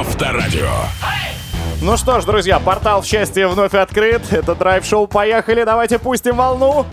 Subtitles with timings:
[0.00, 0.70] Авторадио.
[1.82, 4.22] Ну что ж, друзья, портал в счастье вновь открыт.
[4.32, 5.06] Это драйв-шоу.
[5.06, 6.86] Поехали, давайте пустим волну.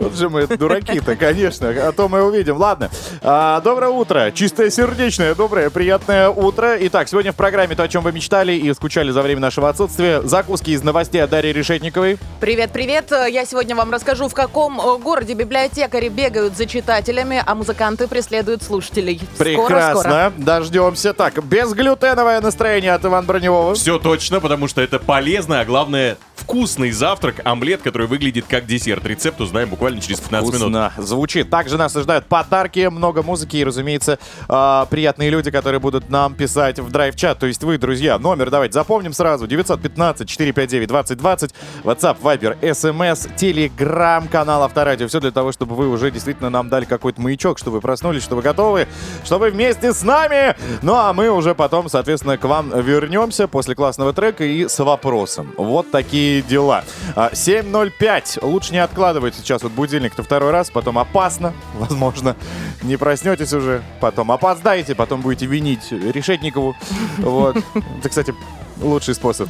[0.00, 2.56] Вот же мы дураки-то, конечно, а то мы увидим.
[2.56, 2.90] Ладно,
[3.20, 6.74] а, доброе утро, чистое сердечное, доброе, приятное утро.
[6.80, 10.22] Итак, сегодня в программе то, о чем вы мечтали и скучали за время нашего отсутствия.
[10.22, 12.18] Закуски из новостей от Дарьи Решетниковой.
[12.40, 13.10] Привет, привет.
[13.10, 18.62] Я сегодня вам расскажу, в каком э, городе библиотекари бегают за читателями, а музыканты преследуют
[18.62, 19.20] слушателей.
[19.36, 20.32] Прекрасно, Скоро-скоро.
[20.38, 21.12] дождемся.
[21.12, 23.74] Так, безглютеновое настроение от Ивана Броневого.
[23.74, 29.04] Все точно, потому что это полезно, а главное вкусный завтрак, омлет, который выглядит как десерт.
[29.04, 30.60] Рецепт узнаем буквально через 15 минут.
[30.60, 31.50] Вкусно звучит.
[31.50, 34.18] Также нас ожидают подарки, много музыки и, разумеется,
[34.48, 37.38] э, приятные люди, которые будут нам писать в драйв-чат.
[37.38, 39.46] То есть вы, друзья, номер давайте запомним сразу.
[39.46, 41.52] 915-459-2020,
[41.84, 45.08] WhatsApp, Viber, SMS, Telegram, канал Авторадио.
[45.08, 48.36] Все для того, чтобы вы уже действительно нам дали какой-то маячок, чтобы вы проснулись, что
[48.36, 48.86] вы готовы,
[49.24, 50.56] что вы вместе с нами.
[50.82, 55.52] Ну, а мы уже потом, соответственно, к вам вернемся после классного трека и с вопросом.
[55.56, 56.84] Вот такие дела.
[57.16, 58.44] А, 7.05.
[58.44, 62.36] Лучше не откладывать сейчас вот будильник-то второй раз, потом опасно, возможно,
[62.82, 66.76] не проснетесь уже, потом опоздаете, потом будете винить Решетникову.
[67.16, 67.56] Вот.
[67.98, 68.34] Это, кстати,
[68.78, 69.48] лучший способ.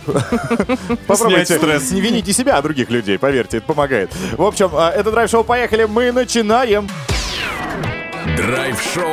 [1.08, 1.90] Попробуйте стресс.
[1.90, 4.14] не вините себя, а других людей, поверьте, это помогает.
[4.38, 6.88] В общем, а, это драйв-шоу «Поехали», мы начинаем.
[8.36, 9.04] Драйв-шоу.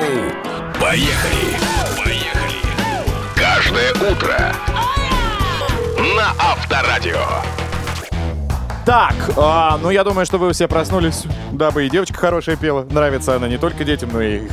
[0.80, 1.58] Поехали.
[1.98, 2.62] Поехали.
[3.36, 4.56] Каждое утро.
[6.16, 7.67] На Авторадио.
[8.88, 12.88] Так, а, ну я думаю, что вы все проснулись, дабы и девочка хорошая пела.
[12.90, 14.48] Нравится она не только детям, но и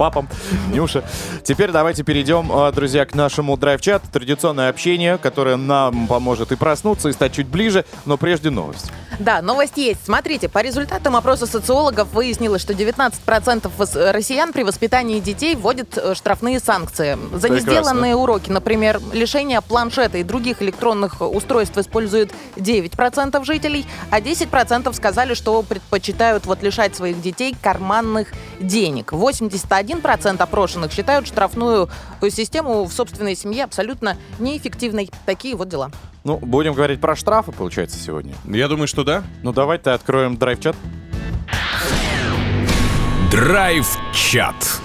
[0.00, 0.30] папам,
[0.72, 1.04] Нюша.
[1.44, 4.02] Теперь давайте перейдем, а, друзья, к нашему драйв-чат.
[4.10, 8.90] Традиционное общение, которое нам поможет и проснуться, и стать чуть ближе, но прежде новость.
[9.18, 10.00] Да, новость есть.
[10.02, 16.14] Смотрите, по результатам опроса социологов выяснилось, что 19% вос- россиян при воспитании детей вводят э,
[16.14, 17.18] штрафные санкции.
[17.34, 17.56] За Прекрасно.
[17.56, 25.34] несделанные уроки, например, лишение планшета и других электронных устройств используют 9% жителей, а 10% сказали,
[25.34, 28.28] что предпочитают вот лишать своих детей карманных
[28.60, 29.12] денег.
[29.12, 29.89] 81%
[30.40, 31.88] опрошенных считают штрафную
[32.30, 35.10] систему в собственной семье абсолютно неэффективной.
[35.26, 35.90] Такие вот дела.
[36.24, 38.34] Ну, будем говорить про штрафы, получается, сегодня.
[38.44, 39.22] Я думаю, что да.
[39.42, 40.76] Ну, давайте откроем драйв-чат.
[43.30, 44.80] Драйв-чат.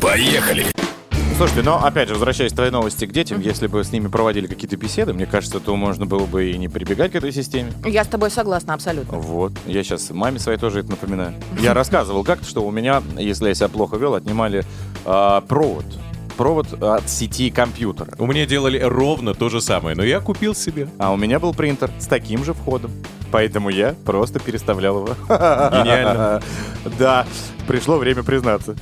[0.00, 0.66] Поехали.
[1.36, 4.46] Слушайте, но опять же, возвращаясь к твоей новости к детям, если бы с ними проводили
[4.46, 7.72] какие-то беседы, мне кажется, то можно было бы и не прибегать к этой системе.
[7.84, 9.18] Я с тобой согласна абсолютно.
[9.18, 9.52] Вот.
[9.66, 11.34] Я сейчас маме своей тоже это напоминаю.
[11.58, 14.64] Я рассказывал как-то, что у меня, если я себя плохо вел, отнимали
[15.04, 15.84] а, провод.
[16.36, 18.12] Провод от сети компьютера.
[18.18, 20.88] У меня делали ровно то же самое, но я купил себе.
[20.98, 22.92] А у меня был принтер с таким же входом.
[23.32, 25.16] Поэтому я просто переставлял его.
[25.28, 26.42] Гениально.
[26.98, 27.26] Да,
[27.66, 28.76] пришло время признаться.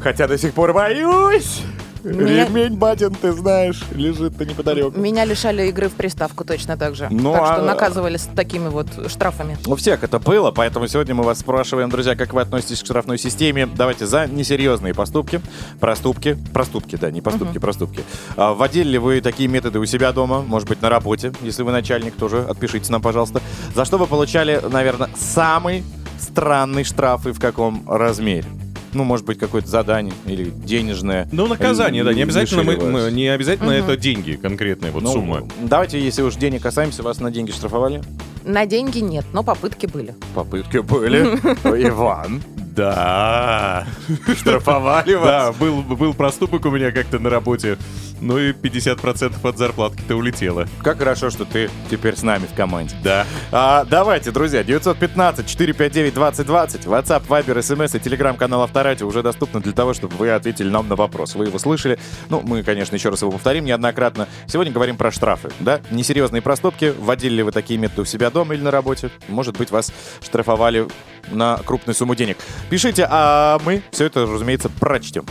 [0.00, 1.60] Хотя до сих пор боюсь.
[2.04, 4.98] Меня- Ремень, батин, ты знаешь, лежит-то неподалеку.
[4.98, 7.08] Меня лишали игры в приставку точно так же.
[7.10, 9.58] Ну, так что а- наказывали с такими вот штрафами.
[9.66, 13.18] У всех это было, поэтому сегодня мы вас спрашиваем, друзья, как вы относитесь к штрафной
[13.18, 13.66] системе.
[13.66, 15.40] Давайте за несерьезные поступки,
[15.78, 18.02] проступки, проступки, да, не поступки, проступки.
[18.36, 21.72] А, вводили ли вы такие методы у себя дома, может быть, на работе, если вы
[21.72, 23.40] начальник, тоже отпишитесь нам, пожалуйста.
[23.74, 25.84] За что вы получали, наверное, самый
[26.18, 28.44] странный штраф и в каком размере?
[28.92, 31.28] Ну, может быть, какое-то задание или денежное.
[31.32, 32.12] Ну, наказание, да.
[32.12, 35.48] Не обязательно, мы, мы- не обязательно это деньги, конкретная вот Ну, сумма.
[35.62, 38.02] Давайте, если уж денег касаемся, вас на деньги штрафовали?
[38.44, 40.14] На деньги нет, но попытки были.
[40.34, 41.18] Попытки были.
[41.88, 42.42] Иван,
[42.80, 43.86] Да.
[44.34, 45.26] штрафовали вас?
[45.26, 47.76] Да, был, был проступок у меня как-то на работе.
[48.20, 50.66] Ну и 50% от зарплатки-то улетело.
[50.82, 52.94] Как хорошо, что ты теперь с нами в команде.
[53.02, 53.26] Да.
[53.50, 60.16] А, давайте, друзья, 915-459-2020, WhatsApp, Viber, SMS и телеграм-канал Авторадио уже доступны для того, чтобы
[60.16, 61.34] вы ответили нам на вопрос.
[61.34, 61.98] Вы его слышали.
[62.28, 64.28] Ну, мы, конечно, еще раз его повторим неоднократно.
[64.46, 65.80] Сегодня говорим про штрафы, да?
[65.90, 66.94] Несерьезные проступки.
[66.98, 69.10] Вводили ли вы такие методы у себя дома или на работе?
[69.28, 69.92] Может быть, вас
[70.22, 70.86] штрафовали
[71.30, 72.38] на крупную сумму денег.
[72.70, 75.26] Пишите, а мы все это, разумеется, прочтем.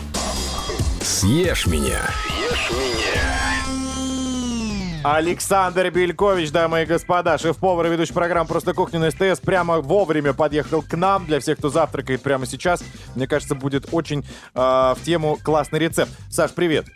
[1.01, 2.01] Съешь меня.
[5.01, 10.33] Александр Белькович, дамы и господа, шеф-повар и ведущий программы «Просто кухня» на СТС прямо вовремя
[10.33, 11.25] подъехал к нам.
[11.25, 12.83] Для всех, кто завтракает прямо сейчас,
[13.15, 16.11] мне кажется, будет очень э, в тему классный рецепт.
[16.29, 16.87] Саш, привет.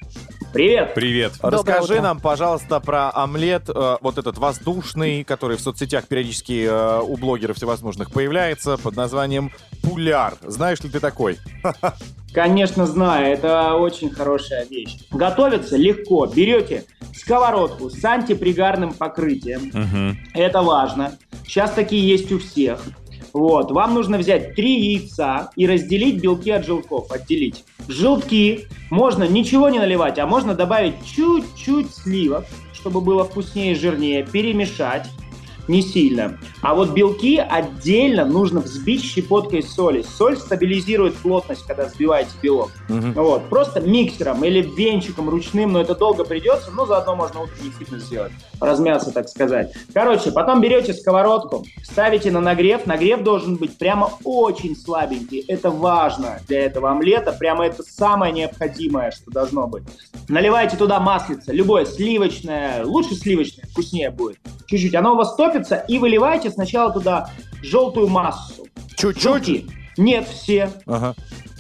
[0.54, 0.94] Привет!
[0.94, 1.34] Привет.
[1.42, 2.04] Доброе Расскажи утро.
[2.04, 7.58] нам, пожалуйста, про омлет, э, вот этот воздушный, который в соцсетях периодически э, у блогеров
[7.58, 9.52] всевозможных появляется, под названием
[9.82, 10.36] «Пуляр».
[10.44, 11.40] Знаешь ли ты такой?
[12.34, 15.00] Конечно, знаю, это очень хорошая вещь.
[15.10, 16.28] Готовится легко.
[16.28, 16.86] Берете
[17.16, 19.72] сковородку с антипригарным покрытием.
[19.74, 20.20] Мгм.
[20.36, 21.18] Это важно.
[21.48, 22.80] Сейчас такие есть у всех.
[23.34, 23.72] Вот.
[23.72, 27.12] Вам нужно взять три яйца и разделить белки от желтков.
[27.12, 27.66] Отделить.
[27.88, 34.24] Желтки можно ничего не наливать, а можно добавить чуть-чуть сливок, чтобы было вкуснее и жирнее,
[34.24, 35.10] перемешать
[35.68, 36.38] не сильно.
[36.62, 40.02] А вот белки отдельно нужно взбить щепоткой соли.
[40.02, 42.72] Соль стабилизирует плотность, когда взбиваете белок.
[42.90, 43.14] Мгм.
[43.14, 48.04] Вот, просто миксером или венчиком ручным, но это долго придется, но заодно можно утренний фитнес
[48.04, 49.74] сделать, размяться, так сказать.
[49.94, 56.40] Короче, потом берете сковородку, ставите на нагрев, нагрев должен быть прямо очень слабенький, это важно
[56.48, 59.84] для этого омлета, прямо это самое необходимое, что должно быть.
[60.30, 64.38] Наливайте туда маслица, любое, сливочное, лучше сливочное, вкуснее будет.
[64.68, 67.30] Чуть-чуть, оно у вас топится, и выливайте сначала туда
[67.62, 68.66] желтую массу.
[68.96, 69.24] Чуть-чуть?
[69.24, 69.66] Желтки.
[69.98, 70.70] Нет, все.
[70.86, 71.16] Ага.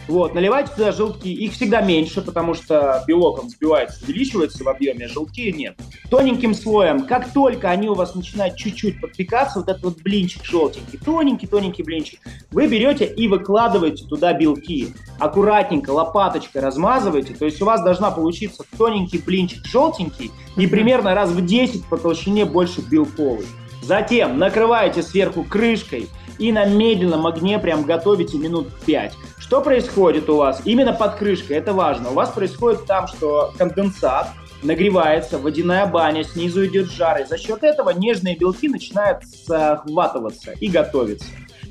[0.07, 1.29] Вот, наливайте туда желтки.
[1.29, 5.75] Их всегда меньше, потому что белок он взбивается, увеличивается в объеме, а желтки нет.
[6.09, 10.99] Тоненьким слоем, как только они у вас начинают чуть-чуть подпекаться, вот этот вот блинчик желтенький,
[10.99, 12.19] тоненький-тоненький блинчик,
[12.51, 14.93] вы берете и выкладываете туда белки.
[15.19, 21.29] Аккуратненько, лопаточкой размазываете, то есть у вас должна получиться тоненький блинчик желтенький и примерно раз
[21.29, 23.45] в 10 по толщине больше белковый.
[23.83, 26.09] Затем накрываете сверху крышкой
[26.39, 29.13] и на медленном огне прям готовите минут 5.
[29.37, 30.61] Что происходит у вас?
[30.63, 32.11] Именно под крышкой, это важно.
[32.11, 34.29] У вас происходит там, что конденсат
[34.63, 40.69] нагревается, водяная баня, снизу идет жар, и за счет этого нежные белки начинают захватываться и
[40.69, 41.27] готовиться.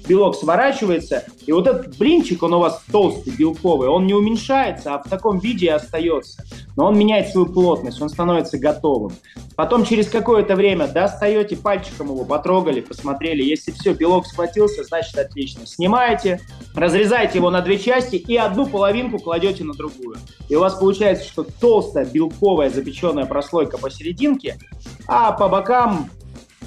[0.09, 5.03] Белок сворачивается, и вот этот блинчик, он у вас толстый, белковый, он не уменьшается, а
[5.03, 6.45] в таком виде и остается.
[6.77, 9.13] Но он меняет свою плотность, он становится готовым.
[9.57, 13.43] Потом через какое-то время достаете пальчиком его, потрогали, посмотрели.
[13.43, 15.67] Если все, белок схватился, значит отлично.
[15.67, 16.41] Снимаете,
[16.75, 20.17] разрезаете его на две части и одну половинку кладете на другую.
[20.49, 24.59] И у вас получается, что толстая белковая запеченная прослойка посерединке,
[25.07, 26.09] а по бокам,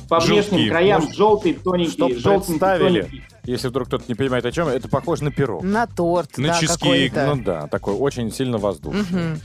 [0.10, 0.70] по внешним Желтки.
[0.70, 3.24] краям Может, желтый, тоненький, Чтоб представили, тоненький.
[3.44, 5.64] если вдруг кто-то не понимает о чем, это похоже на пирог.
[5.64, 7.14] На торт, На да, чизкейк.
[7.16, 9.02] Ну да, такой очень сильно воздушный.
[9.02, 9.36] Мгм.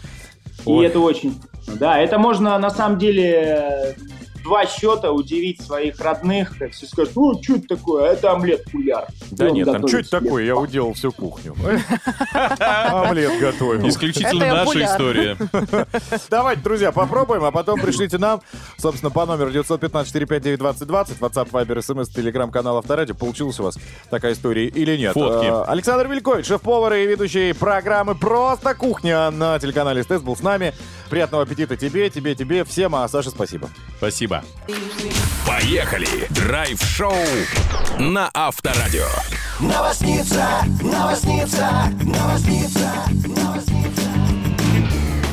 [0.67, 0.87] И Ой.
[0.87, 1.77] это очень вкусно.
[1.77, 3.97] Да, это можно на самом деле
[4.43, 6.55] два счета удивить своих родных.
[6.73, 8.13] Все скажут, ну, что это такое?
[8.13, 9.07] Это омлет куляр.
[9.31, 10.45] Да нет, там что это такое?
[10.45, 11.55] Я уделал всю кухню.
[12.61, 13.89] Омлет готовил.
[13.89, 15.37] Исключительно наша история.
[16.31, 18.41] Давайте, друзья, попробуем, а потом пришлите нам,
[18.77, 23.15] собственно, по номеру 915-459-2020, WhatsApp, Viber, SMS, телеграм-канал Авторадио.
[23.15, 23.79] Получилась у вас
[24.11, 25.15] такая история или нет?
[25.15, 25.47] Фотки.
[25.47, 30.73] Э, Александр Вилькович, шеф-повар и ведущий программы «Просто кухня» на телеканале СТС был с нами.
[31.11, 33.69] Приятного аппетита тебе, тебе, тебе, всем, а Саше спасибо.
[33.99, 34.30] Спасибо.
[35.47, 36.27] Поехали!
[36.31, 37.15] Драйв-шоу
[37.99, 39.09] на Авторадио.
[39.59, 40.47] Новосница,
[40.81, 42.91] новосница, новосница,
[43.27, 44.10] новосница.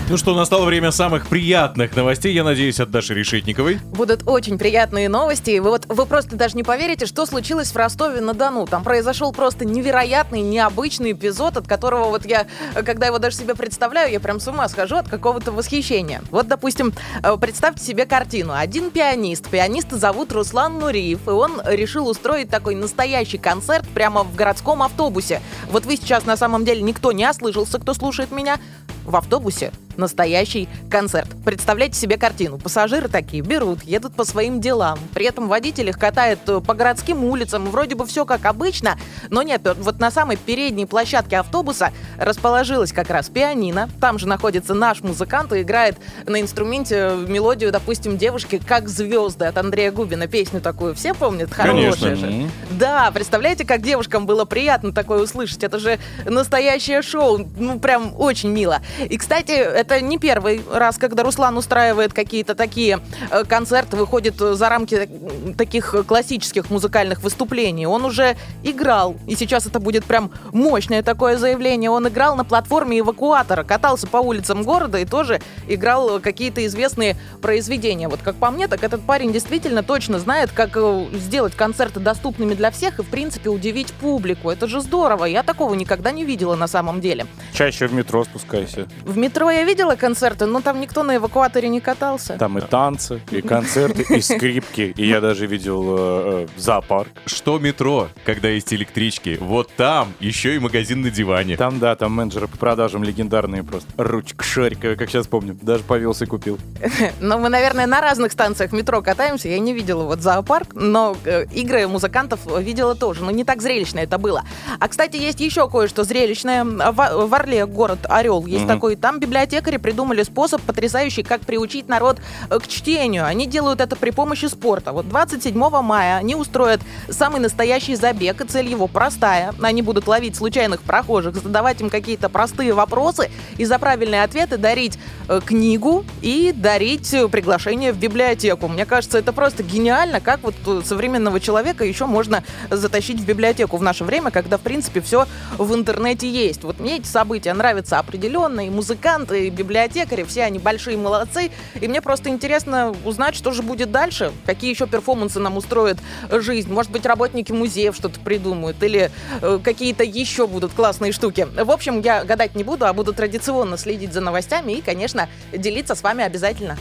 [0.09, 3.79] Ну что, настало время самых приятных новостей, я надеюсь, от Даши Решетниковой.
[3.91, 5.59] Будут очень приятные новости.
[5.59, 8.67] Вы вот вы просто даже не поверите, что случилось в Ростове-на-Дону.
[8.67, 12.47] Там произошел просто невероятный, необычный эпизод, от которого вот я,
[12.85, 16.21] когда его даже себе представляю, я прям с ума схожу от какого-то восхищения.
[16.31, 18.53] Вот, допустим, э, представьте себе картину.
[18.55, 19.49] Один пианист.
[19.49, 25.41] Пианиста зовут Руслан Нуриев, и он решил устроить такой настоящий концерт прямо в городском автобусе.
[25.69, 28.57] Вот вы сейчас на самом деле никто не ослышался, кто слушает меня.
[29.03, 31.27] В автобусе настоящий концерт.
[31.45, 32.57] Представляйте себе картину.
[32.57, 34.99] Пассажиры такие берут, едут по своим делам.
[35.13, 37.69] При этом водитель их катает э, по городским улицам.
[37.69, 38.97] Вроде бы все как обычно,
[39.29, 39.61] но нет.
[39.65, 43.89] э, Вот на самой передней площадке автобуса расположилась как раз пианино.
[44.01, 49.45] Там же находится наш музыкант и играет на инструменте э, мелодию, допустим, девушки «Как звезды»
[49.45, 50.27] от Андрея Губина.
[50.27, 51.49] Песню такую все помнят?
[51.53, 52.07] Конечно.
[52.07, 52.49] Хорошая же.
[52.71, 55.63] Да, представляете, как девушкам было приятно такое услышать.
[55.63, 57.47] Это же настоящее шоу.
[57.57, 58.81] Ну, прям очень мило.
[59.09, 62.99] И, кстати, это не первый раз, когда Руслан устраивает какие-то такие
[63.31, 65.09] э, концерты, выходит э, за рамки
[65.57, 67.85] таких классических музыкальных выступлений.
[67.87, 71.89] Он уже играл, и сейчас это будет прям мощное такое заявление.
[71.89, 78.07] Он играл на платформе эвакуатора, катался по улицам города и тоже играл какие-то известные произведения.
[78.07, 82.53] Вот как по мне, так этот парень действительно точно знает, как э, сделать концерты доступными
[82.53, 84.49] для всех и, в принципе, удивить публику.
[84.49, 85.25] Это же здорово.
[85.25, 87.25] Я такого никогда не видела на самом деле.
[87.53, 88.87] Чаще в метро спускайся.
[89.05, 92.37] В метро я видела концерты, но там никто на эвакуаторе не катался.
[92.37, 94.93] Там и танцы, и концерты, и скрипки.
[94.95, 97.09] И я даже видел э, э, зоопарк.
[97.25, 99.37] Что метро, когда есть электрички?
[99.39, 101.57] Вот там еще и магазин на диване.
[101.57, 103.89] Там, да, там менеджеры по продажам легендарные просто.
[103.97, 105.57] Ручка шариковая, как сейчас помню.
[105.61, 106.57] Даже повелся и купил.
[107.19, 109.47] Но мы, наверное, на разных станциях метро катаемся.
[109.47, 113.23] Я не видела вот зоопарк, но э, игры музыкантов видела тоже.
[113.23, 114.43] Но не так зрелищно это было.
[114.79, 116.63] А, кстати, есть еще кое-что зрелищное.
[116.63, 118.95] В, Орле город Орел есть такой.
[118.95, 122.19] Там библиотека библиотекари придумали способ потрясающий, как приучить народ
[122.49, 123.25] э, к чтению.
[123.25, 124.91] Они делают это при помощи спорта.
[124.91, 129.53] Вот 27 мая они устроят самый настоящий забег, и цель его простая.
[129.61, 134.97] Они будут ловить случайных прохожих, задавать им какие-то простые вопросы и за правильные ответы дарить
[135.27, 138.67] э, книгу и дарить э, приглашение в библиотеку.
[138.67, 140.55] Мне кажется, это просто гениально, как вот
[140.85, 145.25] современного человека еще можно затащить в библиотеку в наше время, когда, в принципе, все
[145.57, 146.63] в интернете есть.
[146.63, 151.87] Вот мне эти события нравятся определенно, и музыканты, и библиотекари, все они большие молодцы, и
[151.87, 155.97] мне просто интересно узнать, что же будет дальше, какие еще перформансы нам устроит
[156.31, 156.71] жизнь.
[156.71, 159.11] Может быть, работники музеев что-то придумают, или
[159.41, 161.47] э, какие-то еще будут классные штуки.
[161.55, 165.95] В общем, я гадать не буду, а буду традиционно следить за новостями и, конечно, делиться
[165.95, 166.77] с вами обязательно.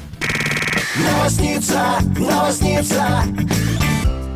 [0.97, 3.23] Новосница, новосница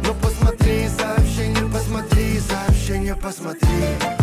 [0.04, 4.19] Ну посмотри сообщение, посмотри сообщение, посмотри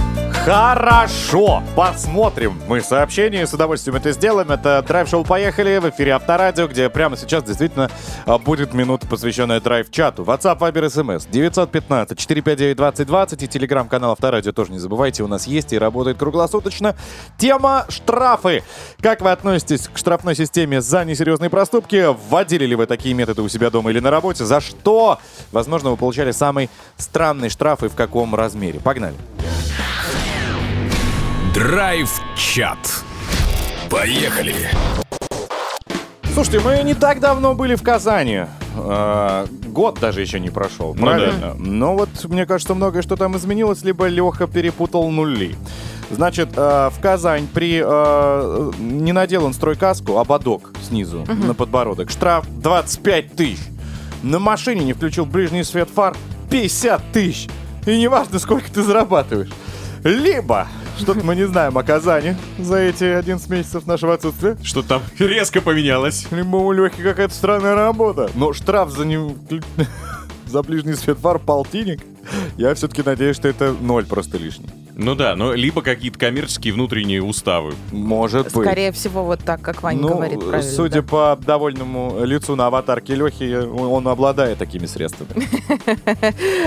[0.47, 2.57] Хорошо, посмотрим.
[2.69, 4.49] Мы сообщение с удовольствием это сделаем.
[4.49, 7.91] Это драйв-шоу «Поехали» в эфире Авторадио, где прямо сейчас действительно
[8.25, 10.23] а, будет минута, посвященная драйв-чату.
[10.23, 16.17] WhatsApp, Viber, SMS 915-459-2020 и телеграм-канал Авторадио тоже не забывайте, у нас есть и работает
[16.17, 16.95] круглосуточно.
[17.37, 18.63] Тема штрафы.
[19.01, 22.05] Как вы относитесь к штрафной системе за несерьезные проступки?
[22.29, 24.45] Вводили ли вы такие методы у себя дома или на работе?
[24.45, 25.19] За что?
[25.51, 28.79] Возможно, вы получали самый странный штраф и в каком размере.
[28.79, 29.17] Погнали.
[31.57, 32.77] Драйв-чат.
[33.89, 34.53] Поехали.
[36.31, 38.41] Слушайте, мы не так давно были в Казани.
[38.75, 41.55] Э, Год даже еще не прошел, Ну правильно?
[41.57, 45.55] Но вот мне кажется, многое что там изменилось, либо Леха перепутал нули.
[46.11, 47.81] Значит, э, в Казань при...
[47.83, 52.11] э, не надел он стройкаску, ободок снизу на подбородок.
[52.11, 53.63] Штраф 25 тысяч.
[54.21, 56.15] На машине не включил ближний свет фар
[56.51, 57.49] 50 тысяч.
[57.87, 59.49] И неважно, сколько ты зарабатываешь.
[60.03, 64.57] Либо, что-то мы не знаем о Казани за эти 11 месяцев нашего отсутствия.
[64.63, 66.27] Что там резко поменялось.
[66.31, 68.29] Либо у Лехи какая-то странная работа.
[68.35, 69.35] Но штраф за, не...
[70.45, 72.01] за ближний свет фар полтинник.
[72.57, 74.69] Я все-таки надеюсь, что это ноль просто лишний.
[74.97, 77.75] Ну да, но либо какие-то коммерческие внутренние уставы.
[77.91, 78.65] Может быть.
[78.65, 80.71] Скорее всего, вот так, как Ваня ну, говорит правильно.
[80.71, 81.07] судя да.
[81.07, 85.29] по довольному лицу на аватарке Лехи, он, обладает такими средствами.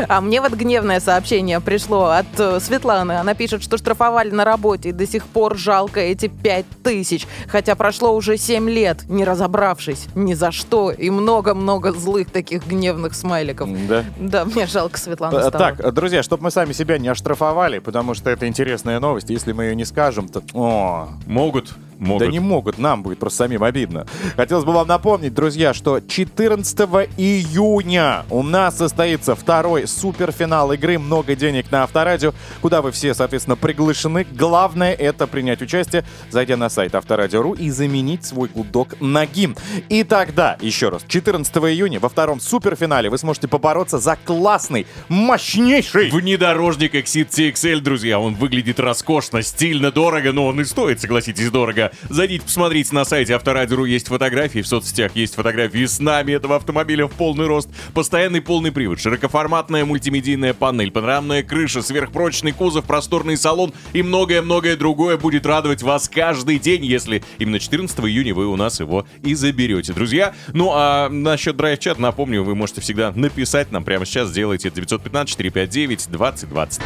[0.09, 3.13] А мне вот гневное сообщение пришло от э, Светланы.
[3.13, 7.27] Она пишет, что штрафовали на работе, и до сих пор жалко эти пять тысяч.
[7.49, 10.91] Хотя прошло уже семь лет, не разобравшись ни за что.
[10.91, 13.69] И много-много злых таких гневных смайликов.
[13.89, 14.05] Да.
[14.19, 15.77] Да, мне жалко Светлану Э, стало.
[15.77, 19.31] Так, друзья, чтобы мы сами себя не оштрафовали, потому что это интересная новость.
[19.31, 20.43] Если мы ее не скажем, то...
[20.53, 22.27] О, Могут, могут.
[22.27, 24.07] Да не могут, нам будет просто самим обидно.
[24.37, 26.79] Хотелось бы вам напомнить, друзья, что 14
[27.17, 33.57] июня у нас состоится второй суперфинал игры «Много денег на Авторадио», куда вы все, соответственно,
[33.57, 34.27] приглашены.
[34.33, 39.57] Главное— это принять участие, зайдя на сайт Авторадио.ру и заменить свой гудок на гимн.
[39.89, 46.11] И тогда, еще раз, 14 июня во втором суперфинале вы сможете побороться за классный, мощнейший...
[46.11, 51.90] Внедорожник Exit TXL, друзья, он выглядит роскошно, стильно, дорого, но он и стоит, согласитесь, дорого.
[52.09, 57.07] Зайдите, посмотрите на сайте Авторадио.ру, есть фотографии, в соцсетях есть фотографии с нами этого автомобиля
[57.07, 63.73] в полный рост, постоянный полный привод, широкоформатная мультимедийная панель, панорамная крыша, сверхпрочный кузов, просторный салон
[63.93, 68.81] и многое-многое другое будет радовать вас каждый день, если именно 14 июня вы у нас
[68.81, 70.35] его и заберете, друзья.
[70.53, 76.81] Ну а насчет драйв-чат, напомню, вы можете всегда написать нам прямо сейчас, сделайте это 915-459-2020.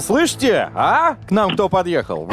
[0.00, 0.70] Слышите?
[0.74, 1.16] А?
[1.26, 2.28] К нам кто подъехал?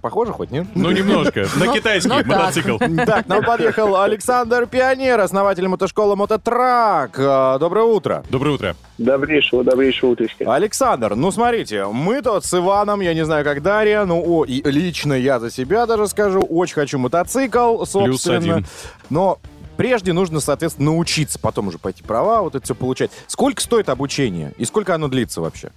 [0.00, 0.66] Похоже хоть, нет?
[0.74, 1.46] Ну, немножко.
[1.56, 2.78] На китайский ну мотоцикл.
[3.06, 7.18] Так, к нам подъехал Александр Пионер, основатель мотошколы Мототрак.
[7.18, 8.22] А, Доброе утро.
[8.28, 8.76] Доброе утро.
[8.98, 10.54] Добрейшего, добрейшего утречка.
[10.54, 14.62] Александр, ну смотрите, мы тут с Иваном, я не знаю, как Дарья, ну о, и
[14.70, 18.36] лично я за себя даже скажу, очень хочу мотоцикл, собственно.
[18.56, 18.66] один.
[19.10, 19.38] Но
[19.82, 23.10] прежде нужно, соответственно, научиться, потом уже пойти права, вот это все получать.
[23.26, 25.72] Сколько стоит обучение и сколько оно длится вообще?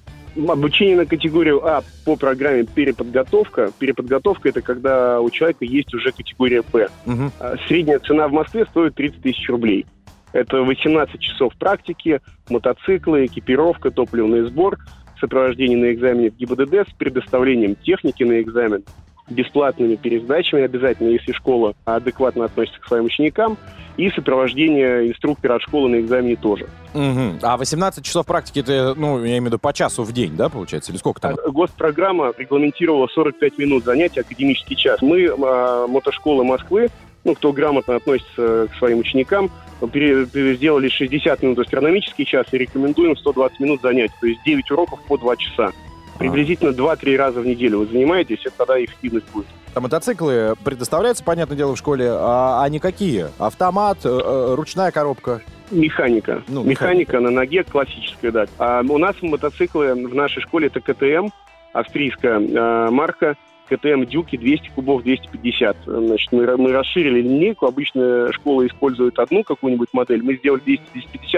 [0.48, 3.72] Обучение на категорию А по программе переподготовка.
[3.80, 6.88] Переподготовка– это когда у человека есть уже категория Б.
[7.08, 7.32] Мгм.
[7.40, 9.88] А Средняя цена в Москве стоит 30 тысяч рублей.
[10.34, 14.78] Это 18 часов практики, мотоциклы, экипировка, топливный сбор,
[15.20, 18.84] сопровождение на экзамене в ГИБДД с предоставлением техники на экзамен,
[19.30, 23.58] бесплатными пересдачами обязательно, если школа адекватно относится к своим ученикам,
[23.98, 26.68] и сопровождение инструктора от школы на экзамене тоже.
[26.94, 27.40] Мгм.
[27.42, 30.50] А 18 часов практики, это, ну, я имею в виду по часу в день, да,
[30.50, 30.92] получается?
[30.92, 31.36] Или сколько там?
[31.44, 35.02] А Госпрограмма регламентировала 45 минут занятий, академический час.
[35.02, 36.90] Мы, а, мотошколы Москвы,
[37.24, 39.50] ну, кто грамотно относится к своим ученикам,
[39.82, 44.14] сделали 60 минут астрономический час и рекомендуем 120 минут занятий.
[44.20, 45.72] То есть 9 уроков по 2 часа.
[46.18, 49.48] Приблизительно 2-3 раза в неделю вы занимаетесь, это тогда эффективность будет.
[49.74, 53.28] А мотоциклы предоставляются, понятное дело, в школе, а они какие?
[53.38, 55.42] Автомат, э, э, ручная коробка?
[55.72, 56.44] Механика.
[56.48, 58.46] Ну, механика на ноге классическая, да.
[58.58, 61.28] А у нас мотоциклы в нашей школе это КТМ,
[61.74, 63.36] австрийская э, марка.
[63.68, 65.78] КТМ Дюки 200 кубов 250.
[65.86, 67.66] Значит, мы, мы расширили линейку.
[67.66, 70.22] Обычно школа использует одну какую-нибудь модель.
[70.22, 70.80] Мы сделали 200-250,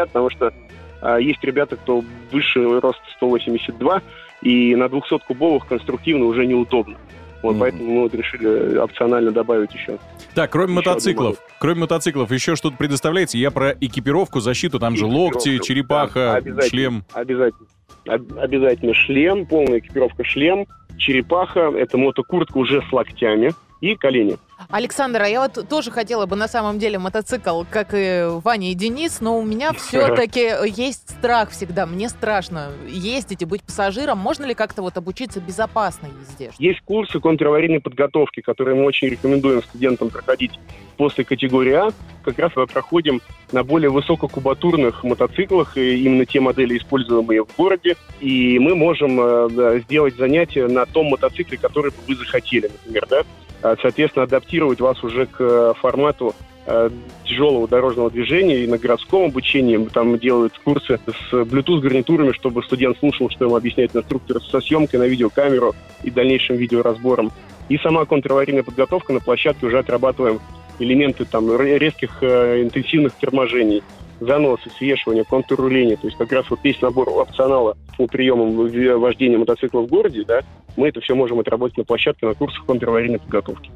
[0.08, 0.54] потому что
[1.02, 4.02] а, есть ребята, кто выше роста 182,
[4.42, 6.98] и на 200 кубовых конструктивно уже неудобно.
[7.44, 7.60] Вот Мгм.
[7.60, 10.00] поэтому мы вот решили опционально добавить еще.
[10.34, 13.38] Так, кроме Еще мотоциклов, кроме мотоциклов, еще что-то предоставляете?
[13.38, 16.70] Я про экипировку, защиту, там же локти, черепаха, да, обязательно.
[16.70, 17.04] шлем.
[17.14, 17.68] Обязательно.
[18.08, 20.66] Об- обязательно шлем, полная экипировка шлем,
[20.98, 23.52] черепаха, это мотокуртка уже с локтями
[23.82, 24.38] и колени.
[24.70, 28.74] Александр, а я вот тоже хотела бы на самом деле мотоцикл, как и Ваня и
[28.74, 31.86] Денис, но у меня все-таки есть страх всегда.
[31.86, 34.18] Мне страшно ездить и быть пассажиром.
[34.18, 36.52] Можно ли как-то вот обучиться безопасной езде?
[36.60, 40.60] Есть курсы контраварийной подготовки, которые мы очень рекомендуем студентам проходить
[40.98, 41.90] после категории А.
[42.24, 43.22] Как раз мы проходим
[43.54, 47.96] на более высококубатурных мотоциклах, и именно те модели, используемые в городе.
[48.20, 53.24] И мы можем э, сделать занятия на том мотоцикле, который бы вы захотели, например, да?
[53.62, 56.34] А, Соответственно, адаптировать вас уже к э, формату
[56.66, 56.90] э,
[57.26, 59.78] тяжелого дорожного движения и на городском обучении.
[59.94, 65.04] Там делают курсы с Bluetooth-гарнитурами, чтобы студент слушал, что ему объясняет инструктор со съемкой на
[65.04, 67.32] видеокамеру и дальнейшим видеоразбором.
[67.70, 70.40] И сама контраварийная подготовка на площадке уже отрабатываем
[70.80, 73.84] элементы там ре- резких э, интенсивных торможений,
[74.20, 75.98] заносы, свешивания, контрруления.
[75.98, 80.24] То есть как раз вот весь набор опционала по приемам в- вождения мотоцикла в городе,
[80.28, 80.42] да,
[80.76, 83.72] мы это все можем отработать на площадке на курсах контраварийной подготовки.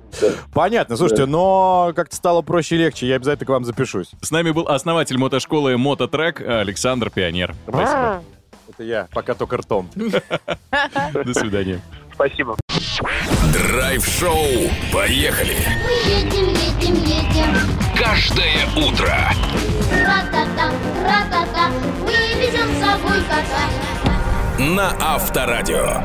[0.54, 0.96] Понятно.
[0.98, 3.08] Слушайте, но как-то стало проще и легче.
[3.08, 4.12] Я обязательно к вам запишусь.
[4.22, 7.56] С нами был основатель мотошколы Мототрек Александр Пионер.
[7.68, 8.24] Спасибо.
[8.70, 9.90] Это я, пока только ртом.
[9.96, 11.82] До свидания.
[12.14, 12.56] Спасибо.
[13.54, 14.36] Драйв-шоу.
[14.94, 15.56] Поехали.
[15.84, 17.11] Мы едем, едем, едем,
[18.04, 19.16] Каждое утро.
[19.92, 20.72] ра-та-та,
[21.06, 24.66] ра-та-та, вывезем с собой кота.
[24.66, 26.02] На Авторадио.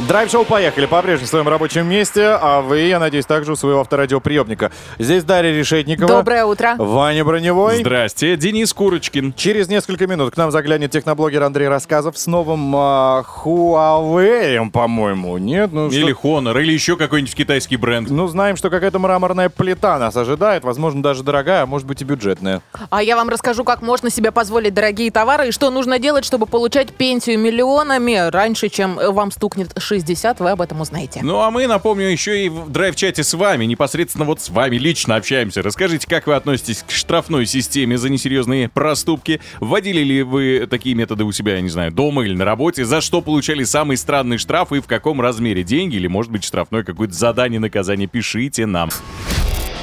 [0.00, 4.72] Драйв-шоу «Поехали» по-прежнему в своем рабочем месте, а вы, я надеюсь, также у своего авторадиоприемника.
[4.98, 6.08] Здесь Дарья Решетникова.
[6.08, 6.74] Доброе утро.
[6.78, 7.76] Ваня Броневой.
[7.78, 9.32] Здрасте, Денис Курочкин.
[9.34, 15.38] Через несколько минут к нам заглянет техноблогер Андрей Рассказов с новым а, Huawei, по-моему.
[15.38, 15.70] Нет?
[15.72, 18.10] Ну, что- Или Honor, или еще какой-нибудь китайский бренд.
[18.10, 20.64] Ну, знаем, что какая-то мраморная плита нас ожидает.
[20.64, 22.62] Возможно, даже дорогая, а может быть и бюджетная.
[22.90, 26.46] А я вам расскажу, как можно себе позволить дорогие товары и что нужно делать, чтобы
[26.46, 31.20] получать пенсию миллионами раньше, чем вам стукнет 60, вы об этом узнаете.
[31.22, 35.16] Ну а мы, напомню, еще и в драйв-чате с вами, непосредственно вот с вами лично
[35.16, 35.62] общаемся.
[35.62, 39.40] Расскажите, как вы относитесь к штрафной системе за несерьезные проступки?
[39.60, 42.84] Вводили ли вы такие методы у себя, я не знаю, дома или на работе?
[42.84, 45.62] За что получали самый странный штраф и в каком размере?
[45.62, 48.08] Деньги или, может быть, штрафное какое-то задание, наказание?
[48.08, 48.90] Пишите нам.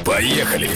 [0.05, 0.69] Поехали.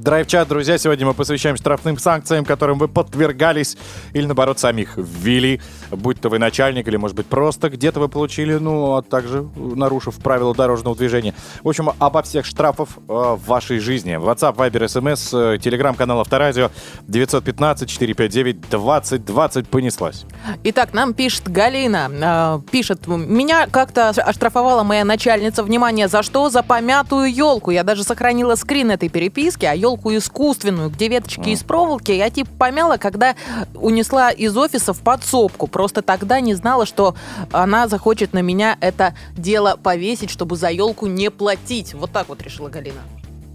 [0.00, 3.76] Драйв-чат, друзья, сегодня мы посвящаем штрафным санкциям, которым вы подвергались
[4.14, 5.60] или, наоборот, самих ввели.
[5.90, 10.16] Будь то вы начальник или, может быть, просто где-то вы получили, ну, а также нарушив
[10.16, 11.34] правила дорожного движения.
[11.62, 14.16] В общем, обо всех штрафах э, в вашей жизни.
[14.16, 16.70] WhatsApp, Viber, SMS, э, телеграм-канал Авторадио
[17.08, 20.24] 915-459-2020 понеслась.
[20.64, 22.10] Итак, нам пишет Галина.
[22.10, 25.62] э, пишет, меня как-то оштрафовала моя начальница.
[25.62, 26.50] Внимание, за что?
[26.50, 27.70] За помятую елку.
[27.70, 32.50] Я даже сохранила скрин этой переписки, а елку искусственную, где веточки из проволоки, я типа
[32.58, 33.34] помяла, когда
[33.74, 35.66] унесла из офиса в подсобку.
[35.80, 37.14] Просто тогда не знала, что
[37.52, 41.94] она захочет на меня это дело повесить, чтобы за елку не платить.
[41.94, 43.00] Вот так вот решила Галина.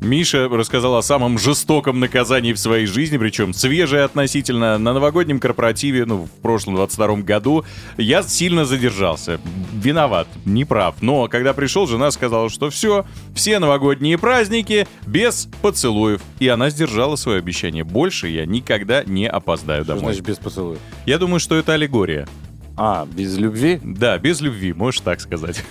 [0.05, 4.77] Миша рассказал о самом жестоком наказании в своей жизни, причем свежее относительно.
[4.77, 7.65] На новогоднем корпоративе, ну, в прошлом 22 году,
[7.97, 9.39] я сильно задержался.
[9.73, 11.01] Виноват, не прав.
[11.01, 16.21] Но когда пришел, жена сказала, что все, все новогодние праздники без поцелуев.
[16.39, 17.83] И она сдержала свое обещание.
[17.83, 20.13] Больше я никогда не опоздаю Что домой.
[20.13, 20.77] значит без поцелуя?
[21.07, 22.27] Я думаю, что это аллегория.
[22.77, 23.79] А, без любви?
[23.81, 25.63] Да, без любви, можешь так сказать.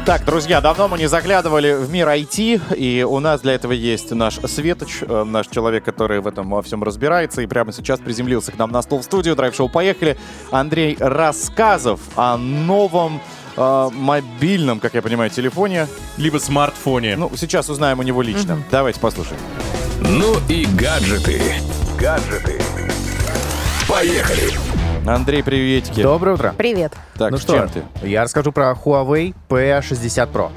[0.05, 4.11] Так, друзья, давно мы не заглядывали в мир IT, и у нас для этого есть
[4.11, 8.51] наш Светоч, э, наш человек, который в этом во всем разбирается, и прямо сейчас приземлился
[8.51, 9.37] к нам на стол в студию.
[9.37, 10.17] Драйв-шоу «Поехали».
[10.51, 13.21] Андрей Рассказов о новом
[13.55, 15.87] э, мобильном, как я понимаю, телефоне.
[16.17, 17.15] Либо смартфоне.
[17.15, 18.61] Ну, сейчас узнаем у него лично.
[18.71, 19.39] Давайте послушаем.
[20.01, 21.41] Ну и гаджеты.
[21.97, 22.59] Гаджеты.
[23.87, 24.72] Поехали!
[25.05, 26.01] Андрей, приветики.
[26.01, 26.53] Доброе утро.
[26.57, 26.93] Привет.
[27.17, 28.07] Так, ну что, чем ты?
[28.07, 30.49] я расскажу про Huawei P60 Pro.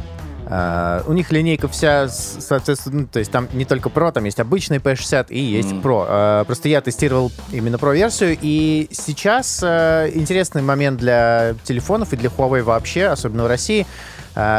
[0.48, 4.38] А, у них линейка вся, соответственно, ну, то есть там не только Pro, там есть
[4.38, 6.06] обычный P60 и есть Pro.
[6.08, 12.30] А, просто я тестировал именно Pro-версию, и сейчас а, интересный момент для телефонов и для
[12.30, 13.86] Huawei вообще, особенно в России.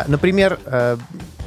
[0.07, 0.57] Например,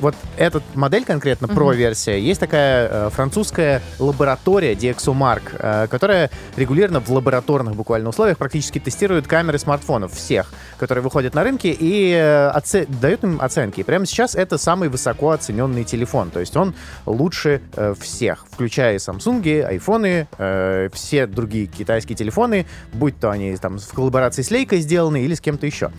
[0.01, 7.11] вот эта модель конкретно, Pro-версия, есть такая э, французская лаборатория DxOMark, э, которая регулярно в
[7.11, 12.87] лабораторных буквально условиях практически тестирует камеры смартфонов всех, которые выходят на рынке и э, оце-
[12.87, 13.81] дает им оценки.
[13.81, 16.75] И прямо сейчас это самый высоко оцененный телефон, то есть он
[17.07, 23.79] лучше э, всех, включая Samsung, айфоны, э, все другие китайские телефоны, будь то они там
[23.79, 25.91] в коллаборации с Лейкой сделаны или с кем-то еще.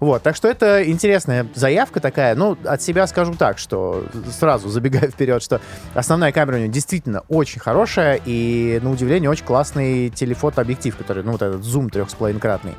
[0.00, 2.34] Вот, так что это интересная заявка такая.
[2.34, 4.04] Ну, от себя скажу так, что
[4.38, 5.60] сразу забегая вперед, что
[5.94, 11.32] основная камера у него действительно очень хорошая и, на удивление, очень классный телефото-объектив, который, ну,
[11.32, 12.74] вот этот зум трехсполовинкратный.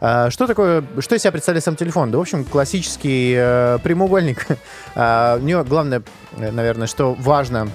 [0.00, 2.10] А, Что такое, что из себя представляет сам телефон?
[2.10, 4.46] Да, в общем, классический э, прямоугольник.
[4.96, 6.02] А, У него главное,
[6.36, 7.68] э, наверное, что важно,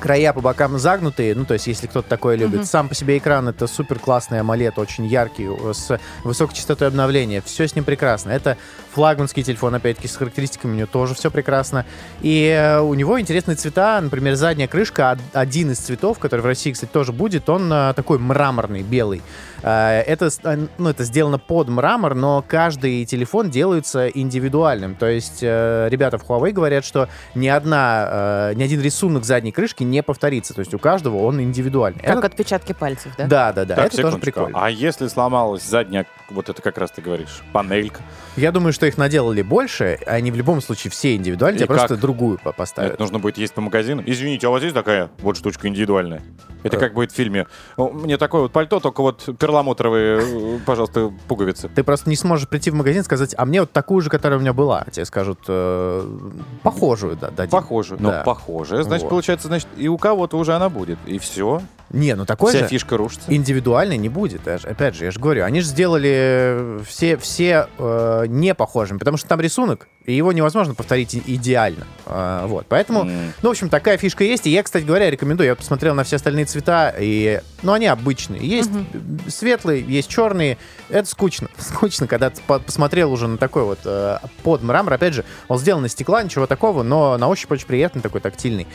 [0.00, 2.66] края по бокам загнутые, ну, то есть, если кто-то такое любит.
[2.66, 7.42] Сам по себе экран— это супер классный AMOLED, очень яркий, э, с высокой частотой обновления.
[7.44, 8.30] Все с ним прекрасно.
[8.30, 8.56] Это
[9.00, 11.84] флагманский телефон, опять-таки, с характеристиками у него тоже все прекрасно.
[12.22, 14.00] И э, у него интересные цвета.
[14.00, 17.92] Например, задняя крышка, од- один из цветов, который в России, кстати, тоже будет, он э,
[17.94, 19.20] такой мраморный, белый.
[19.62, 20.30] Э, Это,
[20.78, 24.94] ну, это сделано под мрамор, но каждый телефон делается индивидуальным.
[24.94, 30.02] То есть ребята в Huawei говорят, что ни одна, ни один рисунок задней крышки не
[30.02, 30.54] повторится.
[30.54, 32.00] То есть у каждого он индивидуальный.
[32.02, 33.26] Как Это- отпечатки пальцев, да?
[33.26, 33.74] Да, да, да.
[33.76, 34.20] Так, это тоже секундочку.
[34.40, 34.58] прикольно.
[34.64, 38.00] А если сломалась задняя, вот это как раз ты говоришь, панелька?
[38.36, 42.38] Я думаю, что их наделали больше, они в любом случае все индивидуальные, тебе просто другую
[42.42, 42.92] по- поставят.
[42.94, 44.04] Это нужно будет есть по магазинам.
[44.06, 46.22] Извините, а у вас есть такая вот штучка индивидуальная?
[46.62, 47.46] Это как будет в фильме.
[47.76, 51.68] «О, Мне такое вот пальто, только вот перламутровые, э, пожалуйста, пуговицы.
[51.68, 54.38] Ты просто не сможешь прийти в магазин и сказать, а мне вот такую же, которая
[54.38, 54.84] у меня была.
[54.90, 56.10] Тебе скажут, э,
[56.64, 57.50] похожую, да, дадим.
[57.50, 57.96] Похоже.
[58.00, 58.22] Ну, Да.
[58.24, 58.82] похоже.
[58.82, 60.98] Значит, получается, значит, и у кого-то уже она будет.
[61.06, 61.62] И все.
[61.90, 63.32] Не, ну такой Вся же фишка рушится.
[63.32, 64.48] индивидуальный не будет.
[64.48, 69.26] Опять же, я же говорю, они же сделали все, все э, не похожими, потому что
[69.28, 71.86] там рисунок, и его невозможно повторить идеально.
[72.04, 73.32] А, вот, поэтому, М.
[73.42, 74.46] ну, в общем, такая фишка есть.
[74.46, 75.46] И я, кстати говоря, рекомендую.
[75.48, 78.46] Я посмотрел на все остальные цвета, и, ну, они обычные.
[78.46, 78.70] Есть
[79.28, 80.58] светлые, есть черные.
[80.90, 81.48] Это скучно.
[81.58, 84.92] Скучно, когда ты по- посмотрел уже на такой вот э, под мрамор.
[84.92, 88.66] Опять же, он сделан из стекла, ничего такого, но на ощупь очень приятный, такой тактильный.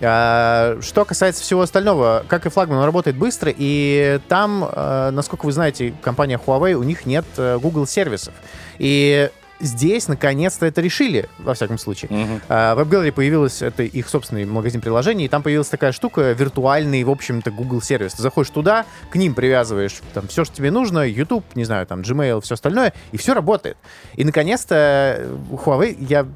[0.00, 5.44] А, Что касается всего остального, как и флагман, он работает быстро, и там, э, насколько
[5.44, 8.32] вы знаете, компания Huawei, у них нет э, Google сервисов.
[8.78, 12.40] И здесь, наконец-то, это решили, во всяком случае.
[12.48, 17.04] А, В WebGallery появилась, это их собственный магазин приложений, и там появилась такая штука, виртуальный,
[17.04, 18.14] в общем-то, Google сервис.
[18.14, 22.00] Ты заходишь туда, к ним привязываешь там все, что тебе нужно, YouTube, не знаю, там,
[22.00, 23.76] Gmail, все остальное, и все работает.
[24.14, 26.26] И, наконец-то, Huawei я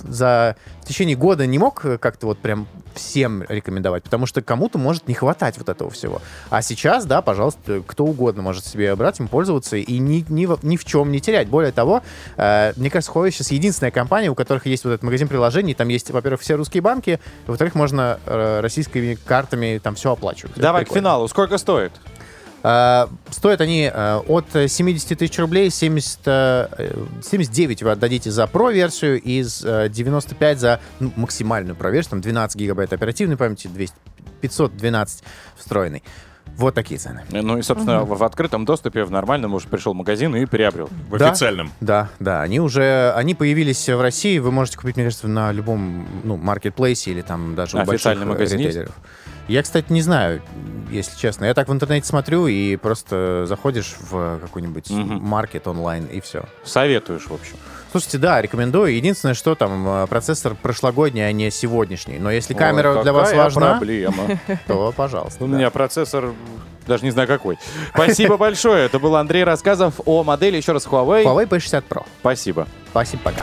[0.00, 5.06] за в течение года не мог как-то вот прям всем рекомендовать, потому что кому-то может
[5.08, 6.20] не хватать вот этого всего.
[6.50, 10.76] А сейчас, да, пожалуйста, кто угодно может себе брать им пользоваться и ни, ни, ни
[10.76, 11.48] в чем не терять.
[11.48, 12.02] Более того,
[12.36, 15.88] э, мне кажется, Huawei сейчас единственная компания, у которых есть вот этот магазин приложений, там
[15.88, 20.56] есть, во-первых, все русские банки, во-вторых, можно э, российскими картами там все оплачивать.
[20.56, 21.28] Давай к финалу.
[21.28, 21.92] Сколько стоит?
[22.62, 29.20] А, Стоят они э, от 70 тысяч рублей, 70, э, 79 вы отдадите за Pro-версию
[29.20, 33.96] и с, э, 95 за ну, максимальную Pro-версию, там 12 гигабайт оперативной памяти, 200,
[34.42, 35.24] 512
[35.56, 36.02] встроенной.
[36.56, 37.22] Вот такие цены.
[37.30, 40.88] Ну и, собственно, в в открытом доступе, в нормальном уже пришел в магазин и приобрел.
[41.08, 41.30] В Да.
[41.30, 41.72] официальном.
[41.80, 46.06] Да, да, они уже, они появились в России, вы можете купить, мне кажется, на любом,
[46.24, 48.68] ну, маркетплейсе или там даже у Официальный больших магазин есть?
[48.68, 48.94] ритейлеров.
[49.48, 50.40] Я, кстати, не знаю.
[50.90, 51.46] если честно.
[51.46, 55.22] Я так в интернете смотрю, и просто заходишь в какой-нибудь Мгм.
[55.24, 56.44] маркет онлайн, и все.
[56.64, 57.56] Советуешь, в общем.
[57.92, 58.96] Слушайте, да, рекомендую.
[58.96, 62.18] Единственное, что там э, процессор прошлогодний, а не сегодняшний.
[62.18, 64.40] Но если Ой, камера для вас важна, проблема.
[64.66, 65.44] то пожалуйста.
[65.44, 65.56] У да.
[65.56, 66.32] меня процессор
[66.86, 67.58] даже не знаю какой.
[67.94, 68.86] Спасибо большое.
[68.86, 71.24] Это был Андрей Рассказов о модели, еще раз, Huawei.
[71.24, 72.06] Huawei P60 Pro.
[72.20, 72.66] Спасибо.
[72.90, 73.42] Спасибо, пока.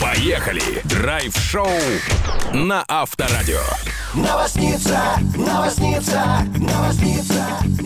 [0.00, 0.62] Поехали!
[0.84, 1.68] Драйв-шоу
[2.52, 3.60] на Авторадио.
[4.14, 5.00] Новосница,
[5.36, 6.22] новосница,
[6.56, 7.77] новосница, новосница.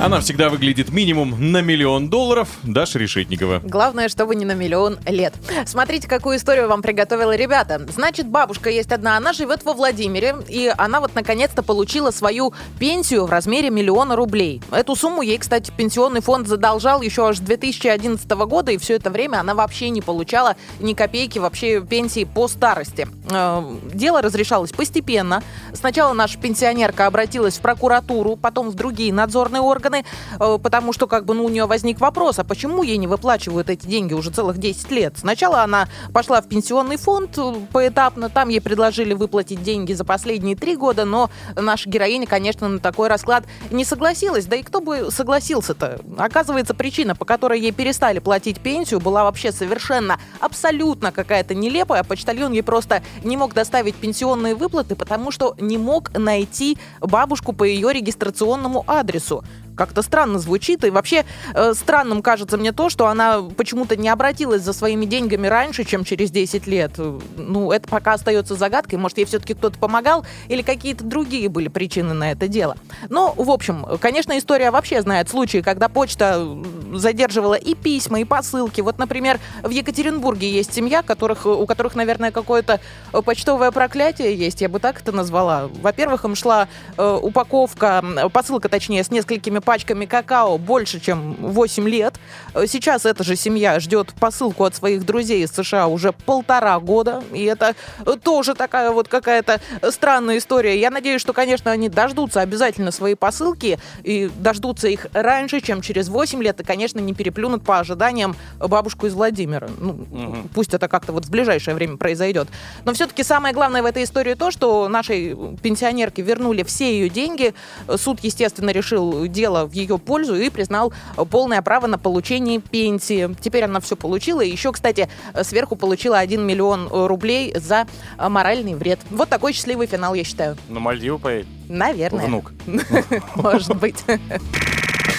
[0.00, 2.48] Она всегда выглядит минимум на миллион долларов.
[2.64, 3.60] Даша Решетникова.
[3.62, 5.34] Главное, чтобы не на миллион лет.
[5.66, 7.80] Смотрите, какую историю вам приготовила ребята.
[7.88, 13.24] Значит, бабушка есть одна, она живет во Владимире, и она вот наконец-то получила свою пенсию
[13.26, 14.60] в размере миллиона рублей.
[14.72, 19.10] Эту сумму ей, кстати, пенсионный фонд задолжал еще аж с 2011 года, и все это
[19.10, 23.06] время она вообще не получала ни копейки вообще пенсии по старости.
[23.30, 25.42] Э, Дело разрешалось постепенно.
[25.72, 31.24] Сначала наша пенсионерка обратилась в прокуратуру, потом в другие надзорные органы, э, потому что как
[31.24, 34.58] бы ну, у нее возник вопрос, а почему ей не выплачивают эти деньги уже целых
[34.58, 35.14] 10 лет?
[35.18, 40.56] Сначала она пошла в пенсионный фонд э, поэтапно, там ей предложили выплатить деньги за последние
[40.56, 44.46] три года, но наша героиня, конечно, на такой расклад не согласилась.
[44.46, 46.00] Да и кто бы согласился-то?
[46.18, 52.04] Оказывается, причина, по которой ей перестали платить пенсию, была вообще совершенно, абсолютно какая-то нелепая.
[52.04, 57.64] Почтальон ей просто не мог доставить пенсионные выплаты, потому что не мог найти бабушку по
[57.64, 59.44] ее регистрационному адресу.
[59.76, 64.62] Как-то странно звучит, и вообще э, странным кажется мне то, что она почему-то не обратилась
[64.62, 66.92] за своими деньгами раньше, чем через 10 лет.
[67.36, 68.98] Ну, это пока остается загадкой.
[68.98, 72.76] Может, ей все-таки кто-то помогал, или какие-то другие были причины на это дело.
[73.08, 76.46] Но, в общем, конечно, история вообще знает случаи, когда почта
[76.92, 78.80] задерживала и письма, и посылки.
[78.80, 82.80] Вот, например, в Екатеринбурге есть семья, которых, у которых, наверное, какое-то
[83.24, 85.68] почтовое проклятие есть, я бы так это назвала.
[85.82, 92.14] Во-первых, им шла э, упаковка, посылка, точнее, с несколькими пачками какао больше, чем 8 лет.
[92.54, 97.22] Э, Сейчас эта же семья ждет посылку от своих друзей из США уже полтора года,
[97.32, 97.74] и это
[98.04, 100.78] э, тоже такая вот какая-то странная история.
[100.78, 106.08] Я надеюсь, что, конечно, они дождутся обязательно свои посылки и дождутся их раньше, чем через
[106.08, 109.68] 8 лет, и, конечно, не переплюнут по ожиданиям бабушку из Владимира.
[109.78, 112.48] Ну, пусть это как-то вот в ближайшее время произойдет.
[112.84, 117.54] Но все-таки самое главное в этой истории то, что нашей пенсионерке вернули все ее деньги.
[117.96, 120.92] Суд, естественно, решил дело в ее пользу и признал
[121.30, 123.34] полное право на получение пенсии.
[123.40, 124.40] Теперь она все получила.
[124.40, 125.08] И еще, кстати,
[125.42, 127.86] сверху получила 1 миллион рублей за
[128.18, 128.98] э, моральный вред.
[129.10, 130.56] Вот такой счастливый финал, я считаю.
[130.68, 131.46] На Мальдивы поедет.
[131.68, 132.26] Наверное.
[132.26, 132.52] Внук.
[133.36, 134.04] Может быть.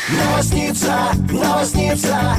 [0.09, 2.37] Новосница, новосница.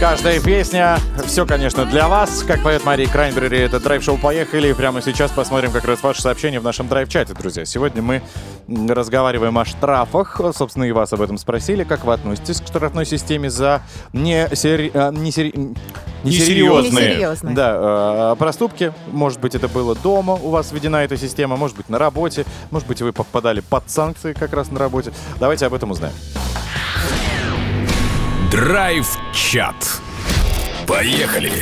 [0.00, 2.42] Каждая песня, все, конечно, для вас.
[2.46, 4.72] Как поет Мария Крайнбери, это драйв-шоу «Поехали».
[4.72, 7.66] Прямо сейчас посмотрим как раз ваши сообщения в нашем драйв-чате, друзья.
[7.66, 8.22] Сегодня мы
[8.66, 10.40] разговариваем о штрафах.
[10.56, 11.84] Собственно, и вас об этом спросили.
[11.84, 13.82] Как вы относитесь к штрафной системе за
[14.14, 15.76] не сери- а, не сери- м,
[16.24, 17.08] Несерьезные.
[17.10, 17.54] Несерьезные.
[17.54, 18.94] Да, э, проступки.
[19.12, 22.88] Может быть, это было дома, у вас введена эта система, может быть, на работе, может
[22.88, 25.12] быть, вы попадали под санкции как раз на работе.
[25.38, 26.14] Давайте об этом узнаем.
[28.50, 30.00] Драйв-чат.
[30.88, 31.52] Поехали!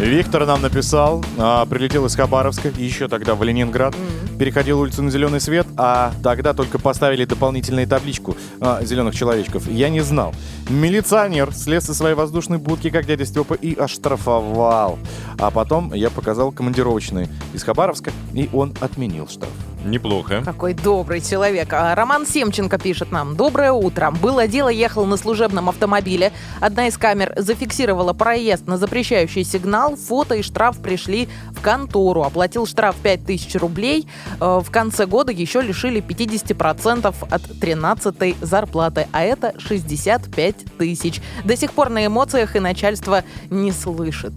[0.00, 3.94] Виктор нам написал, а, прилетел из Хабаровска, еще тогда в Ленинград,
[4.40, 9.68] переходил улицу на зеленый свет, а тогда только поставили дополнительную табличку а, зеленых человечков.
[9.68, 10.34] Я не знал.
[10.68, 14.98] Милиционер слез со своей воздушной будки, как дядя Степа, и оштрафовал.
[15.38, 19.52] А потом я показал командировочный из Хабаровска, и он отменил штраф.
[19.84, 20.42] Неплохо.
[20.44, 21.72] Какой добрый человек.
[21.72, 23.36] А, Роман Семченко пишет нам.
[23.36, 24.10] Доброе утро.
[24.10, 26.32] Было дело, ехал на служебном автомобиле.
[26.60, 29.96] Одна из камер зафиксировала проезд на запрещающий сигнал.
[29.96, 32.22] Фото и штраф пришли в контору.
[32.22, 34.06] Оплатил штраф 5000 рублей.
[34.40, 39.08] Э, В конце года еще лишили 50% от 13 зарплаты.
[39.12, 41.20] А это 65 тысяч.
[41.44, 44.34] До сих пор на эмоциях и начальство не слышит.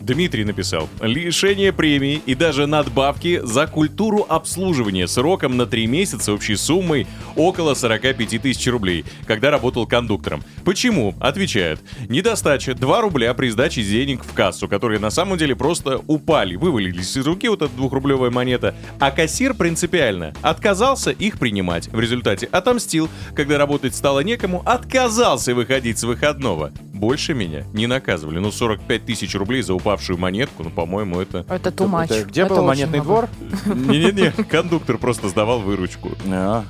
[0.00, 0.88] Дмитрий написал.
[1.00, 7.74] Лишение премии и даже надбавки за культуру обслуживания сроком на 3 месяца общей суммой около
[7.74, 10.42] 45 тысяч рублей, когда работал кондуктором.
[10.64, 11.14] Почему?
[11.20, 11.80] Отвечает.
[12.08, 17.16] Недостача 2 рубля при сдаче денег в кассу, которые на самом деле просто упали, вывалились
[17.16, 21.88] из руки вот эта двухрублевая монета, а кассир принципиально отказался их принимать.
[21.88, 26.72] В результате отомстил, когда работать стало некому, отказался выходить с выходного.
[27.00, 28.38] Больше меня не наказывали.
[28.38, 31.44] Ну, 45 тысяч рублей за упавшую монетку, ну, по-моему, это...
[31.48, 31.70] Это.
[31.70, 33.28] Это где Это был монетный много.
[33.64, 33.74] двор?
[33.74, 36.10] Не-не-не, кондуктор просто сдавал выручку.
[36.30, 36.64] А.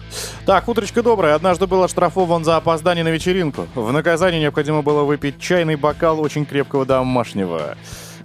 [0.46, 1.34] Так, утречка добрая.
[1.34, 3.66] Однажды был оштрафован за опоздание на вечеринку.
[3.74, 7.76] В наказание необходимо было выпить чайный бокал очень крепкого домашнего.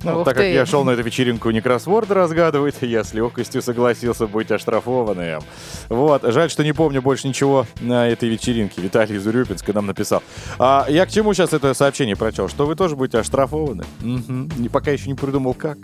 [0.05, 0.53] Ну, Ух так как ты.
[0.53, 5.41] я шел на эту вечеринку не кроссворды разгадывать, я с легкостью согласился быть оштрафованным.
[5.89, 6.21] Вот.
[6.23, 8.81] Жаль, что не помню больше ничего на этой вечеринке.
[8.81, 10.21] Виталий из Урюпинска нам написал.
[10.59, 12.47] А я к чему сейчас это сообщение прочел?
[12.49, 13.83] Что вы тоже будете оштрафованы?
[14.01, 15.77] Не, пока еще не придумал как.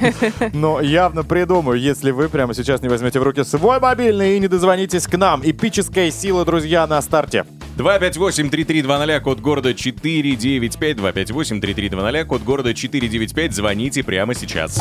[0.52, 4.48] Но явно придумаю, если вы прямо сейчас не возьмете в руки свой мобильный и не
[4.48, 5.40] дозвонитесь к нам.
[5.42, 7.46] Эпическая сила, друзья, на старте.
[7.76, 14.80] 258-3320, код города 495, 258-3320, код города 495, звоните прямо сейчас.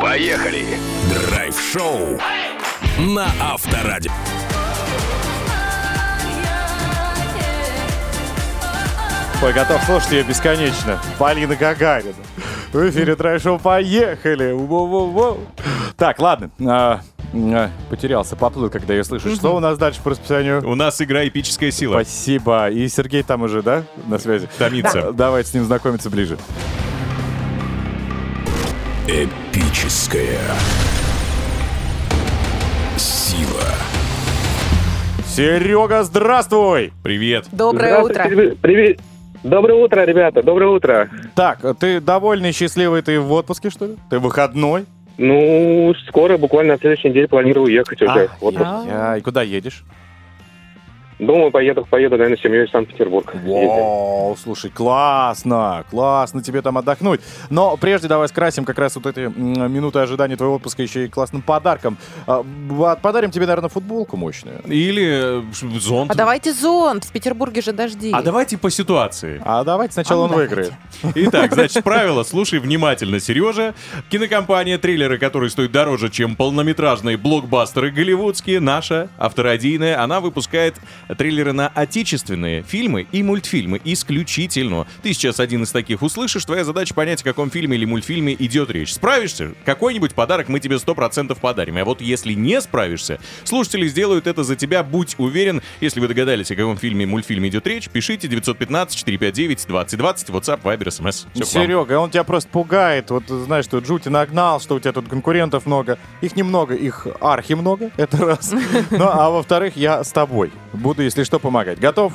[0.00, 0.64] Поехали!
[1.28, 2.18] Драйв-шоу
[2.98, 4.12] на Авторадио.
[9.42, 11.00] Ой, готов слушать ее бесконечно.
[11.18, 12.14] Полина Гагарина.
[12.72, 15.40] В эфире трэшоу «Поехали!» Воу-воу-воу.
[15.96, 16.50] Так, ладно.
[17.34, 19.34] А, потерялся, поплыл, когда ее слышу.
[19.34, 20.62] Что у нас дальше по расписанию?
[20.68, 21.94] У нас игра «Эпическая сила».
[21.94, 22.70] Спасибо.
[22.70, 24.48] И Сергей там уже, да, на связи?
[24.58, 25.02] Томится.
[25.02, 26.36] Да, Давайте с ним знакомиться ближе.
[29.08, 30.38] Эпическая
[32.96, 33.62] сила.
[35.26, 36.92] Серега, здравствуй!
[37.02, 37.46] Привет.
[37.52, 38.24] Доброе утро.
[38.60, 39.00] Привет.
[39.42, 41.10] Доброе утро, ребята, доброе утро.
[41.34, 43.96] Так, ты довольный, счастливый, ты в отпуске, что ли?
[44.08, 44.84] Ты выходной?
[45.18, 48.30] Ну, скоро, буквально на следующей неделе планирую уехать уже.
[48.40, 48.54] Вот,
[48.86, 49.84] Я, и куда едешь?
[51.26, 53.32] Думаю, поеду, поеду, наверное, с семьей в Санкт-Петербург.
[53.44, 57.20] Вау, слушай, классно, классно тебе там отдохнуть.
[57.50, 61.42] Но прежде давай скрасим как раз вот эти минуты ожидания твоего отпуска еще и классным
[61.42, 61.96] подарком.
[62.26, 64.60] А, б- Подарим тебе, наверное, футболку мощную.
[64.66, 66.10] Или э, зонт.
[66.10, 67.04] А давайте зонт.
[67.04, 68.10] В Петербурге же дожди.
[68.12, 69.40] А давайте по ситуации.
[69.44, 70.72] А давайте сначала А он ну выиграет.
[71.14, 73.74] Итак, значит, правило, слушай внимательно, Сережа.
[74.10, 80.76] Кинокомпания, триллеры, которые стоят дороже, чем полнометражные блокбастеры голливудские, наша, авторадийная, она выпускает
[81.14, 84.86] триллеры на отечественные фильмы и мультфильмы исключительно.
[85.02, 88.70] Ты сейчас один из таких услышишь, твоя задача понять, о каком фильме или мультфильме идет
[88.70, 88.94] речь.
[88.94, 89.52] Справишься?
[89.64, 91.78] Какой-нибудь подарок мы тебе 100% подарим.
[91.78, 95.62] А вот если не справишься, слушатели сделают это за тебя, будь уверен.
[95.80, 99.66] Если вы догадались, о каком фильме мультфильме идет речь, пишите 915-459-2020,
[100.30, 101.26] WhatsApp, Viber, SMS.
[101.34, 101.44] Вам.
[101.44, 103.10] Серега, он тебя просто пугает.
[103.10, 105.98] Вот знаешь, что Джути нагнал, что у тебя тут конкурентов много.
[106.20, 108.52] Их немного, их архи много, это раз.
[108.90, 110.52] Ну, а во-вторых, я с тобой.
[110.72, 111.78] Буду, если что, помогать.
[111.78, 112.14] Готов?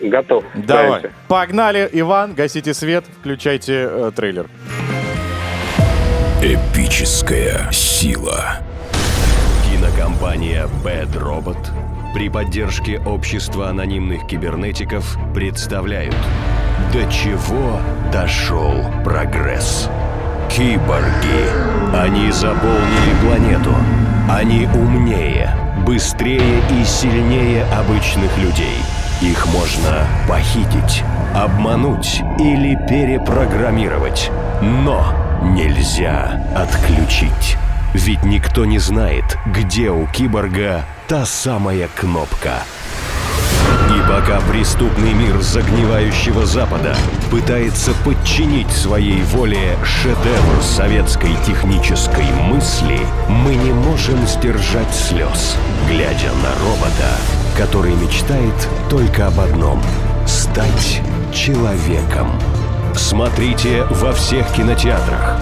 [0.00, 0.44] Готов.
[0.54, 0.86] Давай.
[0.86, 1.12] Справимся.
[1.26, 4.48] Погнали, Иван, гасите свет, включайте э, трейлер.
[6.40, 8.58] Эпическая сила.
[9.64, 11.58] Кинокомпания Bad Robot
[12.14, 16.16] при поддержке общества анонимных кибернетиков представляют
[16.92, 17.80] До чего
[18.12, 18.72] дошел
[19.04, 19.90] прогресс?
[20.48, 21.94] Киборги.
[21.94, 23.74] Они заполнили планету.
[24.30, 25.54] Они умнее,
[25.88, 28.76] быстрее и сильнее обычных людей.
[29.22, 31.02] Их можно похитить,
[31.34, 34.30] обмануть или перепрограммировать.
[34.60, 37.56] Но нельзя отключить.
[37.94, 42.64] Ведь никто не знает, где у киборга та самая кнопка.
[43.90, 46.94] И пока преступный мир загнивающего Запада
[47.30, 55.56] пытается подчинить своей воле шедевр советской технической мысли, мы не можем сдержать слез,
[55.88, 57.16] глядя на робота,
[57.56, 59.82] который мечтает только об одном—
[60.26, 61.00] стать
[61.32, 62.30] человеком.
[62.94, 65.38] Смотрите во всех кинотеатрах.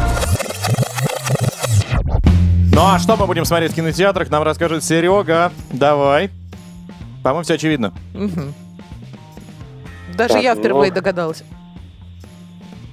[2.72, 5.50] Ну а что мы будем смотреть в кинотеатрах, нам расскажет Серега.
[5.72, 6.30] Давай.
[7.26, 7.92] По-моему, все очевидно.
[8.14, 8.54] Мгм.
[10.14, 11.42] Даже Так, я ну- впервые догадалась.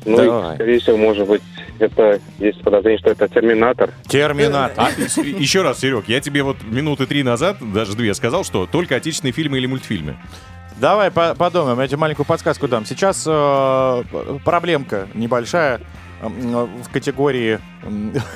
[0.05, 0.53] Ну, Давай.
[0.53, 1.43] и, скорее всего, может быть,
[1.77, 3.91] это есть подозрение, что это Терминатор.
[4.07, 4.85] Терминатор.
[4.85, 8.95] А, еще раз, Серег, я тебе вот минуты три назад, даже две, сказал, что только
[8.95, 10.17] отечественные фильмы или мультфильмы.
[10.77, 12.87] Давай по- подумаем, я тебе маленькую подсказку дам.
[12.87, 14.03] Сейчас э,
[14.43, 15.79] проблемка небольшая
[16.23, 17.59] м, в категории...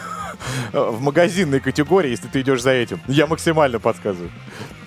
[0.74, 3.00] м, В магазинной категории, если ты идешь за этим.
[3.08, 4.32] Я максимально подсказываю.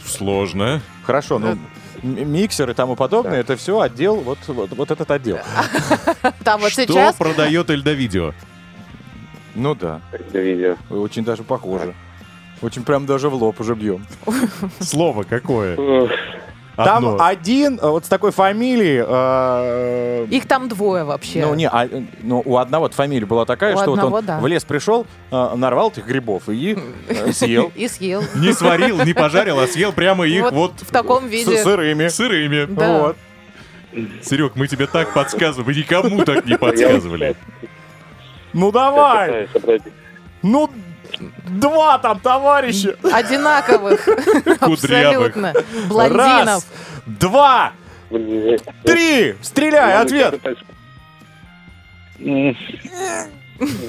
[0.04, 0.80] Сложно.
[1.04, 1.58] Хорошо, ну,
[2.02, 5.38] миксер и тому подобное, это все отдел, вот, вот, вот этот отдел.
[6.44, 7.16] Там вот что сейчас...
[7.16, 8.32] продает Эльда Видео?
[9.54, 10.76] Ну да, Это видео.
[10.90, 11.94] очень даже похоже.
[12.62, 14.06] Очень прям даже в лоб уже бьем.
[14.80, 15.76] Слово какое?
[16.76, 17.24] Там Одно.
[17.24, 19.04] один э, вот с такой фамилией...
[19.06, 21.44] э, Их там двое вообще.
[21.44, 24.16] Ну, не, а, э, ну, у одного вот фамилия была такая, У что вот одного,
[24.18, 24.38] он да.
[24.40, 27.70] в лес пришел, э, нарвал этих грибов и э, съел.
[27.76, 28.22] И съел.
[28.34, 31.58] Не сварил, не пожарил, а съел прямо их Вот вот, в таком виде.
[31.58, 32.08] С сырыми.
[32.08, 32.66] сырыми.
[32.66, 32.98] Да.
[33.02, 33.16] Вот.
[34.22, 37.36] Серег, мы тебе так подсказываем, вы никому так не подсказывали.
[38.52, 39.48] Ну давай!
[40.42, 40.70] Ну,
[41.48, 42.96] два там товарища!
[43.02, 44.04] Одинаковых.
[44.60, 45.36] Кудрявых.
[45.36, 45.54] Абсолютно.
[45.88, 46.46] Блондинов.
[46.46, 46.66] Раз,
[47.06, 47.72] два,
[48.84, 49.36] три!
[49.42, 50.40] Стреляй, ответ!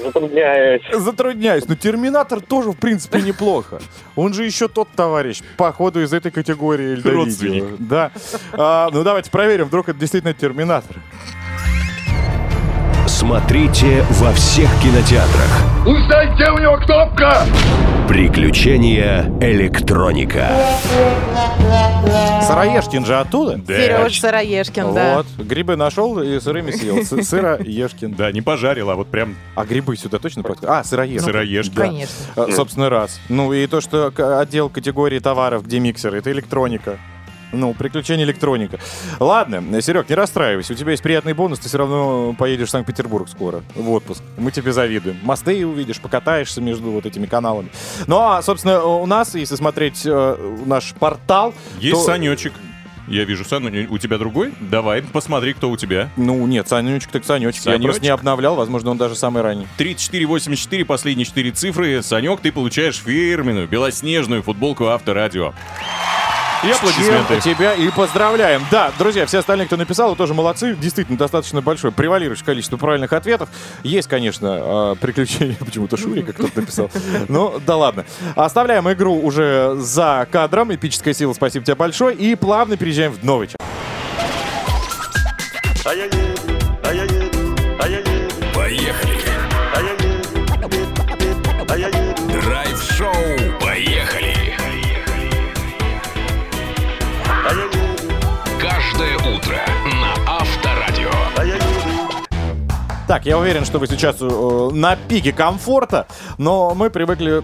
[0.04, 0.82] Затрудняюсь.
[0.92, 1.66] Затрудняюсь.
[1.66, 3.80] Но Терминатор тоже, в принципе, неплохо.
[4.16, 7.64] Он же еще тот товарищ, походу, из этой категории Эльдо Родственник.
[7.64, 7.76] Видео.
[7.78, 8.10] Да.
[8.52, 10.96] А, ну, давайте проверим, вдруг это действительно Терминатор.
[13.22, 15.86] Смотрите во всех кинотеатрах.
[15.86, 17.44] Узнай, где у него кнопка!
[18.08, 20.48] Приключения электроника.
[22.48, 23.60] Сыроежкин же оттуда?
[23.64, 25.14] Сереж Сыроежкин, да.
[25.18, 25.26] Вот.
[25.38, 26.96] Грибы нашел и сырыми съел.
[27.02, 28.14] Сы- Сыроежкин.
[28.14, 30.68] Да, не пожарил, а вот прям А грибы сюда точно подходят?
[30.68, 31.24] А, сыроежкин.
[31.24, 31.76] сыроежка.
[31.76, 31.82] Да.
[31.86, 32.14] Конечно.
[32.34, 33.20] А, Собственно, раз.
[33.28, 36.98] Ну и то, что отдел категории товаров, где миксеры, это электроника.
[37.52, 38.78] Ну, приключения электроника.
[39.20, 40.72] Ладно, Серег, не расстраивайся.
[40.72, 44.22] У тебя есть приятный бонус, ты все равно поедешь в Санкт-Петербург скоро, в отпуск.
[44.38, 45.18] Мы тебе завидуем.
[45.22, 47.68] Мосты увидишь, покатаешься между вот этими каналами.
[48.06, 51.54] Ну, а, собственно, у нас, если смотреть э, наш портал...
[51.78, 52.52] Есть то- Санечек.
[53.08, 54.54] Я вижу, Саню, у тебя другой?
[54.60, 56.08] Давай, посмотри, кто у тебя.
[56.16, 57.56] Ну, нет, Санечек так Санечек.
[57.56, 57.82] Я Санечек?
[57.84, 59.66] просто не обновлял, возможно, он даже самый ранний.
[59.76, 62.02] 3484, последние четыре цифры.
[62.02, 65.52] Санек, ты получаешь фирменную белоснежную футболку Авторадио.
[66.62, 67.40] И Чем аплодисменты.
[67.40, 68.64] тебя и поздравляем.
[68.70, 70.76] Да, друзья, все остальные, кто написал, вы тоже молодцы.
[70.76, 73.48] Действительно, достаточно большое, превалирующее количество правильных ответов.
[73.82, 76.90] Есть, конечно, э, приключения, почему-то Шурика кто-то написал.
[77.28, 78.04] Ну, да ладно.
[78.36, 80.72] Оставляем игру уже за кадром.
[80.72, 82.14] Эпическая сила, спасибо тебе большое.
[82.16, 83.56] И плавно переезжаем в новый час.
[85.84, 86.22] Поехали.
[92.30, 93.41] Драйв-шоу.
[99.52, 99.60] Утро
[100.00, 101.10] на Авторадио.
[103.06, 106.06] Так, я уверен, что вы сейчас э, на пике комфорта,
[106.38, 107.42] но мы привыкли,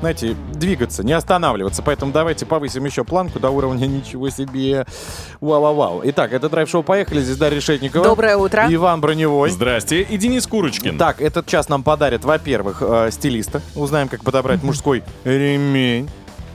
[0.00, 1.82] знаете, двигаться, не останавливаться.
[1.82, 4.86] Поэтому давайте повысим еще планку до уровня ничего себе.
[5.40, 6.02] Вау-вау-вау.
[6.04, 7.22] Итак, это драйв-шоу «Поехали».
[7.22, 8.04] Здесь Дарья Решетникова.
[8.04, 8.66] Доброе утро.
[8.68, 9.50] Иван Броневой.
[9.50, 10.02] Здрасте.
[10.02, 10.96] И Денис Курочкин.
[10.96, 13.62] Так, этот час нам подарит, во-первых, э, стилиста.
[13.74, 16.08] Узнаем, как подобрать мужской ремень.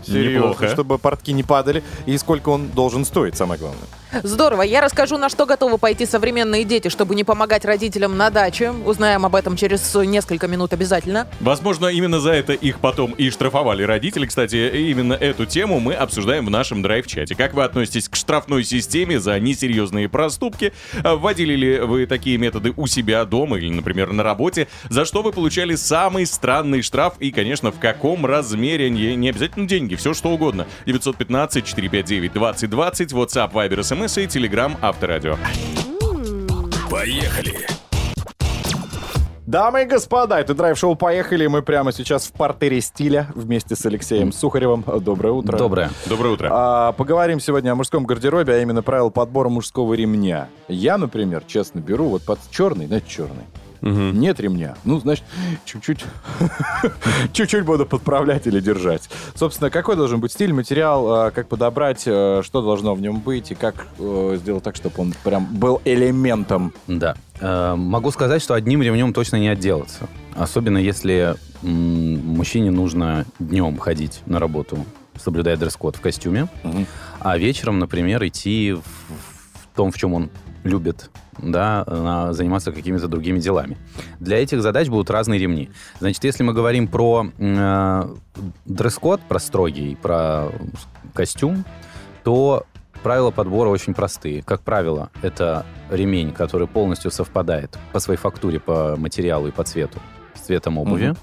[0.05, 0.69] Серьезно, Неплохо.
[0.69, 1.83] чтобы портки не падали.
[2.05, 3.81] И сколько он должен стоить, самое главное.
[4.23, 4.61] Здорово.
[4.63, 8.71] Я расскажу, на что готовы пойти современные дети, чтобы не помогать родителям на даче.
[8.71, 11.27] Узнаем об этом через несколько минут обязательно.
[11.39, 14.25] Возможно, именно за это их потом и штрафовали родители.
[14.25, 14.55] Кстати,
[14.89, 17.35] именно эту тему мы обсуждаем в нашем драйв-чате.
[17.35, 20.73] Как вы относитесь к штрафной системе за несерьезные проступки?
[21.03, 24.67] А Вводили ли вы такие методы у себя дома или, например, на работе?
[24.89, 27.15] За что вы получали самый странный штраф?
[27.19, 28.89] И, конечно, в каком размере?
[28.89, 30.67] Не, обязательно деньги, все что угодно.
[30.85, 32.29] 915-459-2020,
[33.09, 35.37] WhatsApp, Viber, SMS и Telegram Авторадио.
[36.89, 37.65] Поехали.
[39.45, 41.45] Дамы и господа, это драйв-шоу «Поехали».
[41.45, 44.83] Мы прямо сейчас в портере стиля вместе с Алексеем Сухаревым.
[45.01, 45.57] Доброе утро.
[45.57, 45.91] Доброе.
[46.07, 46.49] Доброе утро.
[46.51, 50.49] А, поговорим сегодня о мужском гардеробе, а именно правила подбора мужского ремня.
[50.67, 53.45] Я, например, честно беру вот под черный, знаете, черный.
[53.85, 54.75] Нет ремня.
[54.83, 55.23] Ну, значит,
[55.63, 56.05] чуть-чуть
[57.33, 59.09] чуть-чуть буду подправлять или держать.
[59.35, 63.51] Собственно, какой должен быть стиль, материал, а, как подобрать, э, что должно в нем быть
[63.51, 66.73] и как э, сделать так, чтобы он прям был элементом.
[66.87, 67.15] Да.
[67.39, 70.07] Э, Могу сказать, что одним ремнем точно не отделаться.
[70.35, 74.83] Особенно если мужчине нужно днем ходить на работу,
[75.15, 76.47] соблюдая дресс-код в костюме,
[77.19, 80.29] а вечером, например, идти в, в том, в чем он
[80.63, 83.77] любит, да, заниматься какими-то другими делами.
[84.19, 85.69] Для этих задач будут разные ремни.
[85.99, 88.15] Значит, если мы говорим про э,
[88.65, 90.49] дресс-код, про строгий, про
[91.13, 91.65] костюм,
[92.23, 92.65] то
[93.03, 94.41] правила подбора очень простые.
[94.41, 99.99] Как правило, это ремень, который полностью совпадает по своей фактуре, по материалу и по цвету
[100.33, 101.09] с цветом обуви.
[101.09, 101.17] Мгм.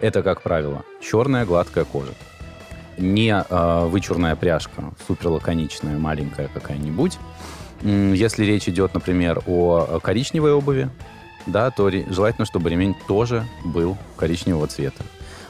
[0.00, 2.12] Это, как правило, черная гладкая кожа.
[2.98, 7.18] Не э, вычурная пряжка, супер лаконичная, маленькая какая-нибудь.
[7.82, 10.90] Если речь идет, например, о коричневой обуви,
[11.46, 15.02] да, то желательно, чтобы ремень тоже был коричневого цвета.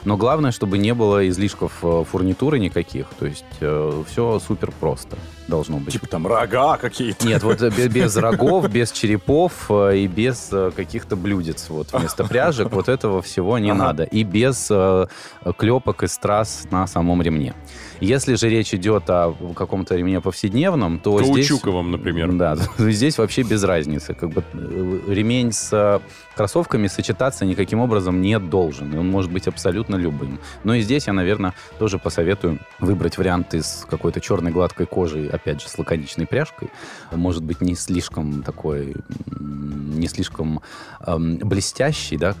[0.03, 3.07] Но главное, чтобы не было излишков э, фурнитуры никаких.
[3.19, 5.17] То есть все супер просто
[5.51, 5.93] должно быть.
[5.93, 7.27] Типа там рога какие-то.
[7.27, 11.93] Нет, вот э, бе- без рогов, без черепов э, и без э, каких-то блюдец вот
[11.93, 12.71] вместо пряжек.
[12.71, 14.03] Вот этого всего не надо.
[14.03, 14.71] И без
[15.57, 17.53] клепок и страз на самом ремне.
[17.99, 21.49] Если же речь идет о каком-то ремне повседневном, то здесь...
[21.49, 22.31] Каучуковом, например.
[22.31, 24.15] Да, здесь вообще без разницы.
[24.15, 24.43] Как бы
[25.07, 26.01] ремень с
[26.35, 28.97] кроссовками сочетаться никаким образом не должен.
[28.97, 30.39] Он может быть абсолютно любым.
[30.63, 35.61] Но и здесь я, наверное, тоже посоветую выбрать вариант из какой-то черной гладкой кожи, опять
[35.61, 36.69] же, с лаконичной пряжкой.
[37.11, 38.95] Может быть, не слишком такой,
[39.39, 40.61] не слишком
[41.05, 42.35] эм, блестящий, да,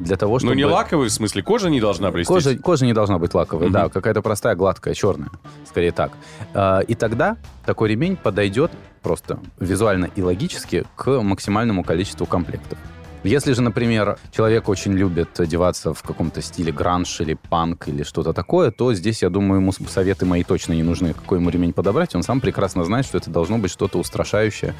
[0.00, 0.52] для того, чтобы...
[0.54, 2.34] Ну, не лаковый, в смысле, кожа не должна блестеть.
[2.34, 3.72] Кожа, кожа не должна быть лаковой, Мгм.
[3.72, 5.30] да, какая-то простая, гладкая, черная,
[5.68, 6.12] скорее так.
[6.52, 12.78] А, И тогда такой ремень подойдет просто визуально и логически к максимальному количеству комплектов.
[13.24, 18.34] Если же, например, человек очень любит одеваться в каком-то стиле гранж или панк или что-то
[18.34, 22.14] такое, то здесь, я думаю, ему советы мои точно не нужны, какой ему ремень подобрать.
[22.14, 24.74] Он сам прекрасно знает, что это должно быть что-то устрашающее,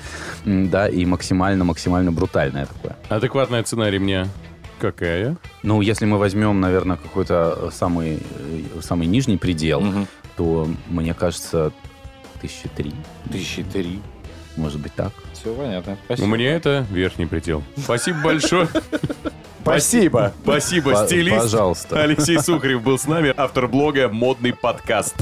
[0.45, 2.97] да, и максимально-максимально брутальное такое.
[3.09, 4.29] Адекватная цена ремня
[4.79, 5.39] какая?
[5.63, 8.21] Ну, если мы возьмем, наверное, какой-то самый,
[8.83, 9.83] самый нижний предел,
[10.37, 11.73] то, мне кажется,
[12.43, 12.93] тысячи три.
[13.33, 14.01] Тысячи три.
[14.57, 15.13] Может быть так.
[15.33, 15.97] Все понятно.
[16.19, 17.63] У меня это верхний предел.
[17.77, 18.69] Спасибо большое.
[19.63, 20.33] Спасибо.
[20.43, 21.37] Спасибо, стилист.
[21.37, 22.03] пожалуйста.
[22.03, 25.15] Алексей Сухарев был с нами, автор блога «Модный подкаст».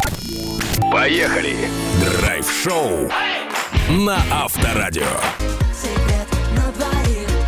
[0.92, 1.56] Поехали!
[2.00, 3.08] Драйв-шоу
[3.88, 5.61] на Авторадио.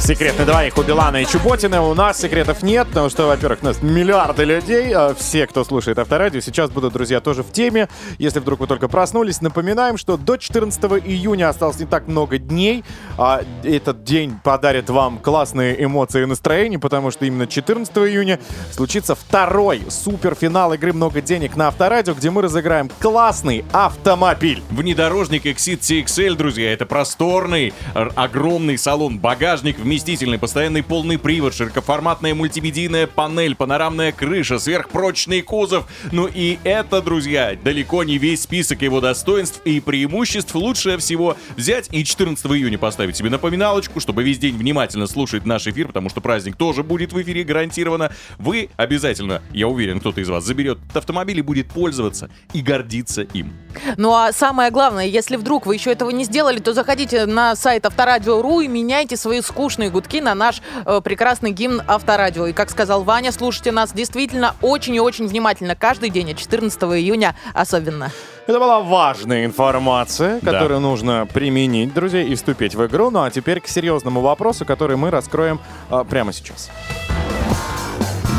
[0.05, 1.81] Секрет на двоих у Билана и Чуботина.
[1.83, 4.93] У нас секретов нет, потому что, во-первых, у нас миллиарды людей.
[4.95, 7.89] а Все, кто слушает Авторадио, сейчас будут, друзья, тоже в теме.
[8.19, 12.85] Если вдруг вы только проснулись, напоминаем, что до 14 июня осталось не так много дней.
[13.17, 18.39] А этот день подарит вам классные эмоции и настроение, потому что именно 14 июня
[18.73, 24.63] случится второй суперфинал игры «Много денег» на Авторадио, где мы разыграем классный автомобиль.
[24.69, 33.07] Внедорожник Exit CXL, друзья, это просторный, огромный салон, багажник вместительный, постоянный полный привод, широкоформатная мультимедийная
[33.07, 35.87] панель, панорамная крыша, сверхпрочный кузов.
[36.11, 40.53] Ну и это, друзья, далеко не весь список его достоинств и преимуществ.
[40.57, 45.69] Лучше всего взять и 14 июня поставить себе напоминалочку, чтобы весь день внимательно слушать наш
[45.69, 48.11] эфир, потому что праздник тоже будет в эфире гарантированно.
[48.39, 53.53] Вы обязательно, я уверен, кто-то из вас заберет автомобиль и будет пользоваться и гордиться им.
[53.97, 57.87] Ну а самое главное, если вдруг вы еще этого не сделали, то заходите на сайт
[57.87, 62.47] Авторадио.ру и меняйте свои скучные гудки на наш э, прекрасный гимн Авторадио.
[62.47, 66.83] И как сказал Ваня, слушайте нас действительно очень и очень внимательно каждый день, а 14
[66.83, 68.11] июня особенно.
[68.47, 70.53] Это была важная информация, Да.
[70.53, 73.11] которую нужно применить, друзья, и вступить в игру.
[73.11, 76.71] Ну а теперь к серьезному вопросу, который мы раскроем а, прямо сейчас.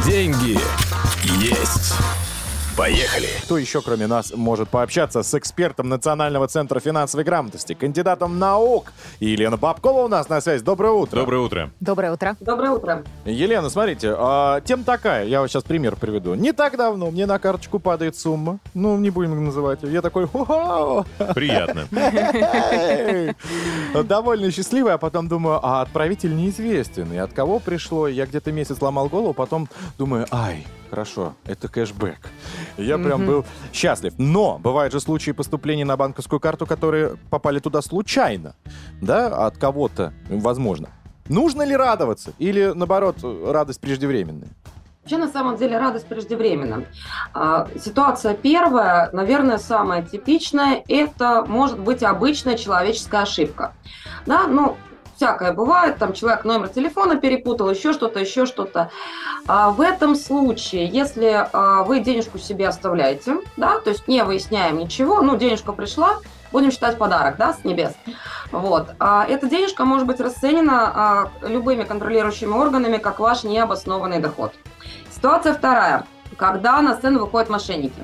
[0.05, 0.59] Деньги
[1.39, 1.93] есть.
[2.77, 3.29] Поехали!
[3.43, 8.91] Кто еще, кроме нас, может пообщаться с экспертом Национального центра финансовой грамотности, кандидатом наук?
[9.21, 10.61] Елена Бабкова у нас на связь.
[10.61, 11.21] Доброе утро.
[11.21, 11.69] Доброе утро.
[11.79, 12.35] Доброе утро.
[12.41, 13.03] Доброе утро.
[13.23, 16.33] Елена, смотрите, а, тема такая, я вот сейчас пример приведу.
[16.33, 19.93] Не так давно мне на карточку падает сумма, ну, не будем называть ее.
[19.93, 21.87] Я такой, «Хо-хо!» Приятно.
[24.03, 27.13] Довольно счастливый, а потом думаю, а отправитель неизвестен.
[27.13, 28.09] И от кого пришло?
[28.09, 32.19] Я где-то месяц ломал голову, потом думаю, ай, хорошо, это кэшбэк.
[32.77, 34.13] Я прям был счастлив.
[34.17, 38.55] Но бывают же случаи поступления на банковскую карту, которые попали туда случайно.
[39.01, 40.87] Да, от кого-то, возможно.
[41.27, 42.31] Нужно ли радоваться?
[42.39, 44.47] Или, наоборот, радость преждевременная?
[45.01, 46.85] Вообще, на самом деле, радость преждевременна.
[47.33, 53.73] А, Ситуация первая, наверное, самая типичная, это может быть обычная человеческая ошибка.
[54.25, 54.77] Да, ну,
[55.15, 58.91] всякое бывает, там человек номер телефона перепутал, еще что-то, еще что-то.
[59.47, 64.77] А в этом случае, если а, вы денежку себе оставляете, да, то есть не выясняем
[64.77, 66.17] ничего, ну, денежка пришла,
[66.51, 67.93] будем считать подарок, да, с небес.
[68.51, 68.89] Вот.
[68.99, 74.53] А эта денежка может быть расценена а, любыми контролирующими органами как ваш необоснованный доход.
[75.13, 76.05] Ситуация вторая.
[76.37, 78.01] Когда на сцену выходят мошенники.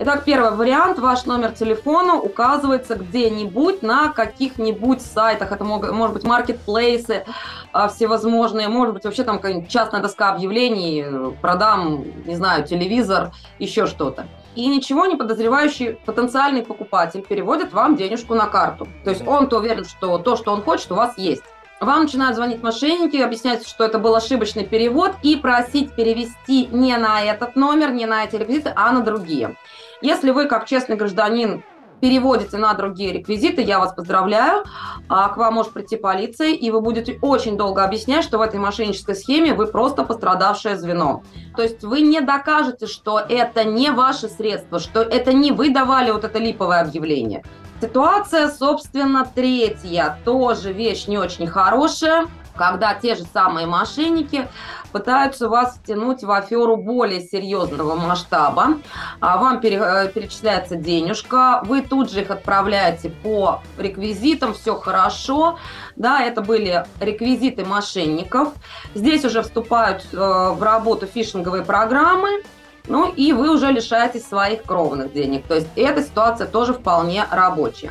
[0.00, 0.98] Итак, первый вариант.
[0.98, 5.52] Ваш номер телефона указывается где-нибудь на каких-нибудь сайтах.
[5.52, 7.24] Это мог- может быть маркетплейсы
[7.72, 11.04] а, всевозможные, может быть вообще там частная доска объявлений,
[11.40, 13.30] продам, не знаю, телевизор,
[13.60, 14.26] еще что-то.
[14.56, 18.88] И ничего не подозревающий потенциальный покупатель переводит вам денежку на карту.
[19.04, 21.42] То есть он-то уверен, что то, что он хочет, у вас есть.
[21.80, 27.20] Вам начинают звонить мошенники, объяснять, что это был ошибочный перевод, и просить перевести не на
[27.22, 29.56] этот номер, не на эти реквизиты, а на другие.
[30.00, 31.62] Если вы, как честный гражданин,
[32.00, 34.64] переводите на другие реквизиты, я вас поздравляю,
[35.08, 38.60] а к вам может прийти полиция, и вы будете очень долго объяснять, что в этой
[38.60, 41.22] мошеннической схеме вы просто пострадавшее звено.
[41.56, 46.10] То есть вы не докажете, что это не ваши средства, что это не вы давали
[46.10, 47.42] вот это липовое объявление.
[47.80, 52.26] Ситуация, собственно, третья, тоже вещь не очень хорошая,
[52.56, 54.48] когда те же самые мошенники
[54.94, 58.78] пытаются вас втянуть в аферу более серьезного масштаба.
[59.18, 65.58] А Вам э, перечисляется денежка, вы тут же их отправляете по реквизитам, все хорошо.
[65.96, 68.50] Да, это были реквизиты мошенников.
[68.94, 72.44] Здесь уже вступают э, в работу фишинговые программы,
[72.86, 75.44] ну и вы уже лишаетесь своих кровных денег.
[75.48, 77.90] То есть эта ситуация тоже вполне рабочая.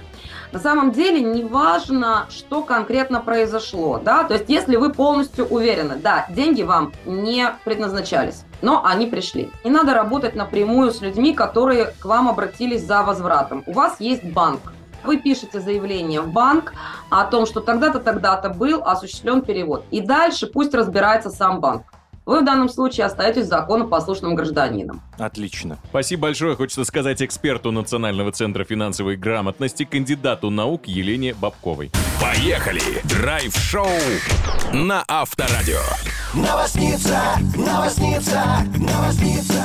[0.53, 5.95] На самом деле не важно, что конкретно произошло, да, то есть если вы полностью уверены,
[5.95, 9.49] да, деньги вам не предназначались, но они пришли.
[9.63, 13.63] Не надо работать напрямую с людьми, которые к вам обратились за возвратом.
[13.65, 14.61] У вас есть банк,
[15.03, 16.73] Вы пишете заявление в банк
[17.09, 19.83] о том, что тогда-то, тогда-то был осуществлен перевод.
[19.91, 21.83] И дальше пусть разбирается сам банк.
[22.25, 25.01] Вы в данном случае остаетесь законопослушным гражданином.
[25.17, 25.77] Отлично.
[25.89, 31.91] Спасибо большое, хочется сказать эксперту Национального центра финансовой грамотности, кандидату наук Елене Бабковой.
[32.21, 32.81] Поехали!
[33.03, 33.87] Драйв-шоу
[34.71, 35.81] на Авторадио.
[36.33, 37.21] Новосница,
[37.57, 38.41] новосница,
[38.77, 39.63] новосница.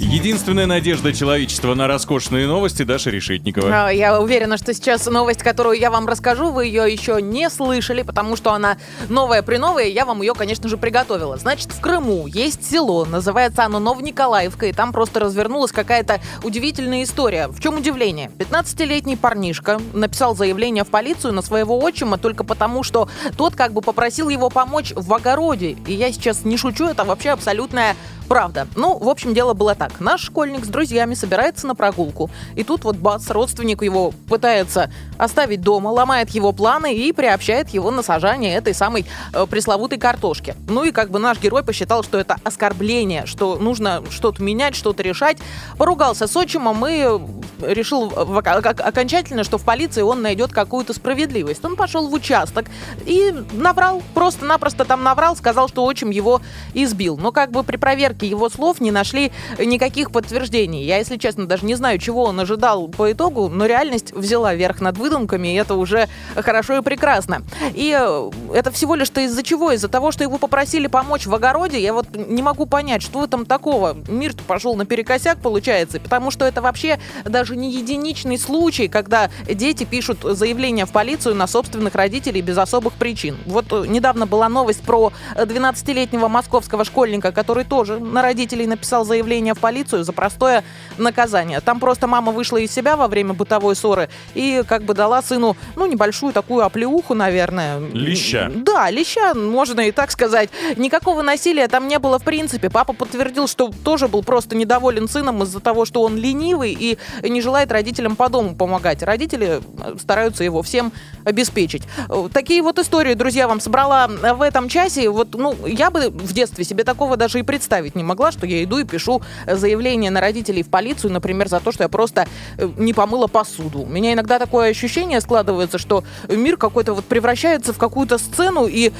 [0.00, 3.86] Единственная надежда человечества на роскошные новости Даша Решетникова.
[3.86, 8.02] А, Я уверена, что сейчас новость, которую я вам расскажу, вы ее еще не слышали,
[8.02, 8.76] потому что она
[9.08, 11.36] новая при новая, я вам ее, конечно же, приготовила.
[11.36, 17.48] Значит, в Крыму есть село, называется оно Новониколаевка, и там просто развернулась какая-то удивительная история.
[17.48, 18.30] В чем удивление?
[18.38, 23.80] 15-летний парнишка написал заявление в полицию на своего отчима только потому, что тот как бы
[23.80, 25.76] попросил его помочь в огороде.
[25.86, 27.96] И я сейчас не шучу, это вообще абсолютная
[28.28, 28.66] Правда.
[28.74, 30.00] Ну, в общем, дело было так.
[30.00, 32.30] Наш школьник с друзьями собирается на прогулку.
[32.56, 37.90] И тут вот бац, родственник его пытается оставить дома, ломает его планы и приобщает его
[37.90, 40.54] на сажание этой самой э, пресловутой картошки.
[40.68, 45.02] Ну и как бы наш герой посчитал, что это оскорбление, что нужно что-то менять, что-то
[45.02, 45.38] решать.
[45.78, 47.18] Поругался с отчимом и
[47.60, 51.64] решил окончательно, что в полиции он найдет какую-то справедливость.
[51.64, 52.66] Он пошел в участок
[53.06, 56.40] и наврал, просто-напросто там наврал, сказал, что отчим его
[56.74, 57.16] избил.
[57.16, 60.84] Но как бы при проверке его слов не нашли никаких подтверждений.
[60.84, 64.80] Я, если честно, даже не знаю, чего он ожидал по итогу, но реальность взяла верх
[64.80, 67.42] над выдумками, и это уже хорошо и прекрасно.
[67.74, 69.72] И э, это всего лишь-то из-за чего?
[69.72, 73.24] Из-за того, что его попросили помочь в огороде, я вот не могу понять, что в
[73.24, 73.96] этом такого.
[74.08, 80.18] Мир-то пошел наперекосяк, получается, потому что это вообще даже не единичный случай, когда дети пишут
[80.22, 83.36] заявление в полицию на собственных родителей без особых причин.
[83.46, 89.04] Вот э, недавно была новость про э, 12-летнего московского школьника, который тоже на родителей написал
[89.04, 90.64] заявление в полицию за простое
[90.98, 91.60] наказание.
[91.60, 95.56] Там просто мама вышла из себя во время бытовой ссоры и как бы дала сыну,
[95.76, 97.78] ну, небольшую такую оплеуху, наверное.
[97.78, 98.50] Леща.
[98.52, 100.50] Да, леща, можно и так сказать.
[100.76, 102.70] Никакого насилия там не было в принципе.
[102.70, 107.40] Папа подтвердил, что тоже был просто недоволен сыном из-за того, что он ленивый и не
[107.40, 109.02] желает родителям по дому помогать.
[109.02, 110.92] Родители э, стараются его всем
[111.24, 111.82] обеспечить.
[112.08, 115.08] Э, Такие вот истории, друзья, вам собрала в этом часе.
[115.08, 118.62] Вот, ну, я бы в детстве себе такого даже и представить не могла, что я
[118.64, 122.26] иду и пишу заявление на родителей в полицию, например, за то, что я просто
[122.56, 123.82] э, не помыла посуду.
[123.82, 128.92] У меня иногда такое ощущение складывается, что мир какой-то вот превращается в какую-то сцену и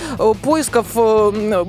[0.42, 0.86] поисков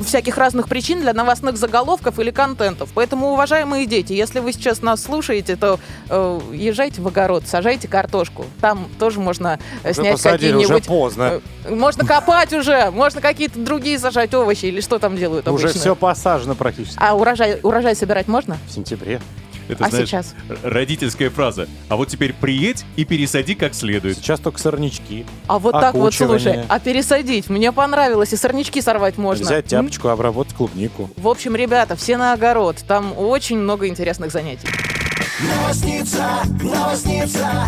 [0.05, 2.89] всяких разных причин для новостных заголовков или контентов.
[2.93, 8.45] Поэтому, уважаемые дети, если вы сейчас нас слушаете, то э, езжайте в огород, сажайте картошку.
[8.61, 10.88] Там тоже можно э, Уже снять посадили, уже какие-нибудь...
[10.88, 11.41] поздно.
[11.66, 15.80] э, Можно копать уже, можно какие-то другие сажать овощи или что там делают Уже обычно.
[15.82, 16.97] все посажено практически.
[17.01, 18.57] А урожай, урожай собирать можно?
[18.68, 19.22] В сентябре.
[19.68, 20.36] Это, А знаешь, сейчас?
[20.63, 21.68] родительская фраза.
[21.89, 24.18] А вот теперь приедь и пересади как следует.
[24.18, 25.26] Сейчас только сорнячки.
[25.47, 27.49] А вот так вот, слушай, а пересадить?
[27.49, 29.45] Мне понравилось, и сорнячки сорвать можно.
[29.45, 29.86] Взять М?
[29.86, 31.09] тяпочку, обработать клубнику.
[31.18, 32.78] В общем, ребята, все на огород.
[32.88, 34.68] Там очень много интересных занятий.
[35.41, 36.24] Новосница,
[36.61, 37.68] новосница.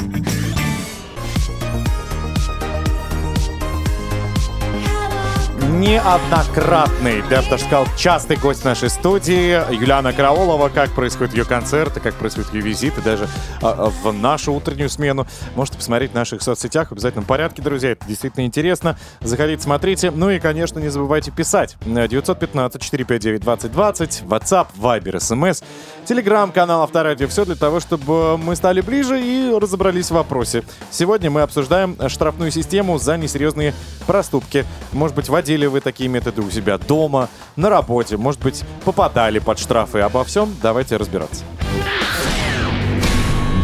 [5.78, 10.70] Неоднократный, я бы даже сказал, частый гость нашей студии Юлиана Караулова.
[10.70, 13.28] Как происходят ее концерты, как происходят ее визиты, даже
[13.62, 15.28] а, в нашу утреннюю смену.
[15.56, 17.92] Можете посмотреть в наших соцсетях в обязательном порядке, друзья.
[17.92, 18.98] Это действительно интересно.
[19.22, 20.10] Заходите, смотрите.
[20.10, 21.78] Ну и, конечно, не забывайте писать.
[21.86, 25.64] 915-459-2020, WhatsApp, Viber, SMS,
[26.06, 27.28] Телеграм-канал Авторадио.
[27.28, 30.64] Все для того, чтобы мы стали ближе и разобрались в вопросе.
[30.90, 33.76] Сегодня мы обсуждаем штрафную систему за несерьезные
[34.08, 34.66] проступки.
[34.92, 35.30] Может быть,
[35.68, 40.00] водили вы такие методы у себя дома, на работе, может быть, попадали под штрафы.
[40.00, 41.44] Обо всем давайте разбираться.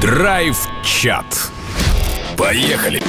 [0.02, 1.26] Драйв-чат.
[2.38, 3.02] Поехали.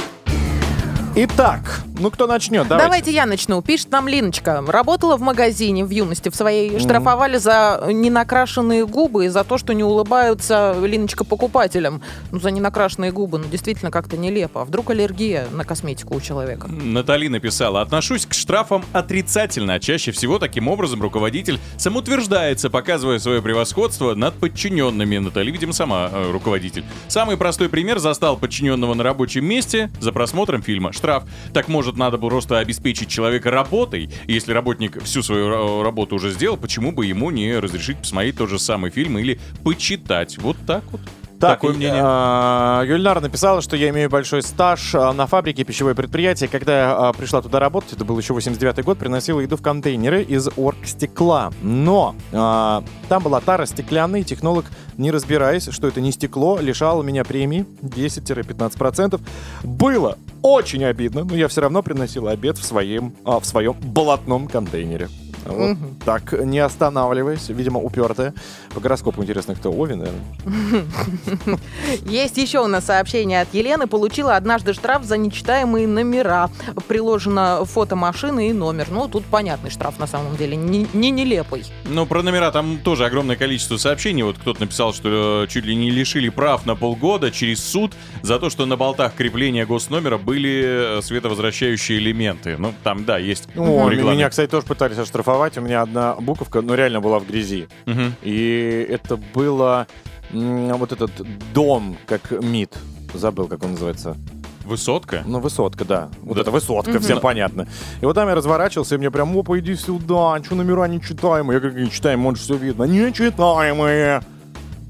[1.17, 2.67] Итак, ну кто начнет?
[2.67, 2.85] Давайте.
[2.85, 3.61] Давайте я начну.
[3.61, 4.61] Пишет нам Линочка.
[4.67, 6.77] Работала в магазине в юности в своей.
[6.77, 12.01] Штрафовали за ненакрашенные губы и за то, что не улыбаются, Линочка, покупателям.
[12.33, 13.37] Ну, за ненакрашенные губы.
[13.37, 14.63] Ну, действительно, как-то нелепо.
[14.63, 16.67] А вдруг аллергия на косметику у человека?
[16.67, 19.79] Натали написала, отношусь к штрафам отрицательно.
[19.79, 25.17] Чаще всего таким образом руководитель самоутверждается, показывая свое превосходство над подчиненными.
[25.19, 26.83] Натали, видимо, сама э, руководитель.
[27.07, 30.91] Самый простой пример застал подчиненного на рабочем месте за просмотром фильма.
[31.05, 31.25] Штраф.
[31.53, 34.09] Так может надо было просто обеспечить человека работой.
[34.25, 38.49] Если работник всю свою э, работу уже сделал, почему бы ему не разрешить посмотреть тот
[38.49, 40.39] же самый фильм или почитать?
[40.39, 41.01] Вот так вот.
[41.39, 42.01] Так, Такое мнение.
[42.01, 46.47] а, Юльнара написала, что я имею большой стаж а, на фабрике пищевое предприятие.
[46.47, 50.23] Когда я а, пришла туда работать, это был еще 89 год, приносила еду в контейнеры
[50.23, 51.51] из оргстекла.
[51.61, 54.65] Но а, там была тара стеклянная, и технолог,
[54.97, 59.19] не разбираясь, что это не стекло, лишал меня премии 10-15%.
[59.63, 64.47] Было очень обидно, но я все равно приносил обед в своем, а, в своем болотном
[64.47, 65.09] контейнере.
[65.45, 65.95] Вот Мгм.
[66.05, 68.33] Так, не останавливаясь, видимо, упертая.
[68.73, 71.57] По гороскопу интересно, кто Овен, наверное.
[72.05, 73.87] Есть еще у нас сообщение от Елены.
[73.87, 76.49] Получила однажды штраф за нечитаемые номера.
[76.87, 78.87] Приложено фото машины и номер.
[78.89, 81.65] Ну, тут понятный штраф на самом деле, не, не нелепый.
[81.85, 84.23] Ну, про номера там тоже огромное количество сообщений.
[84.23, 88.39] Вот кто-то написал, что э, чуть ли не лишили прав на полгода через суд за
[88.39, 92.55] то, что на болтах крепления госномера были э, световозвращающие элементы.
[92.57, 94.17] Ну, там, да, есть О, регламент.
[94.17, 95.34] меня, кстати, тоже пытались оштрафовать.
[95.57, 97.67] У меня одна буковка, ну, реально была в грязи.
[97.85, 98.13] Мгм.
[98.23, 99.87] И это было
[100.31, 101.11] вот этот
[101.53, 102.73] дом, как МИД.
[103.13, 104.17] Забыл, как он называется.
[104.65, 105.23] Высотка?
[105.27, 106.09] Ну, высотка, да.
[106.23, 106.41] Вот Да.
[106.41, 106.99] это высотка, Мгм.
[107.01, 107.67] всем понятно.
[108.01, 111.55] И вот там я разворачивался, и мне прям, опа, иди сюда, что номера нечитаемые?
[111.55, 112.83] Я говорю, не читаем, он же все видно.
[112.85, 114.21] Нечитаемые!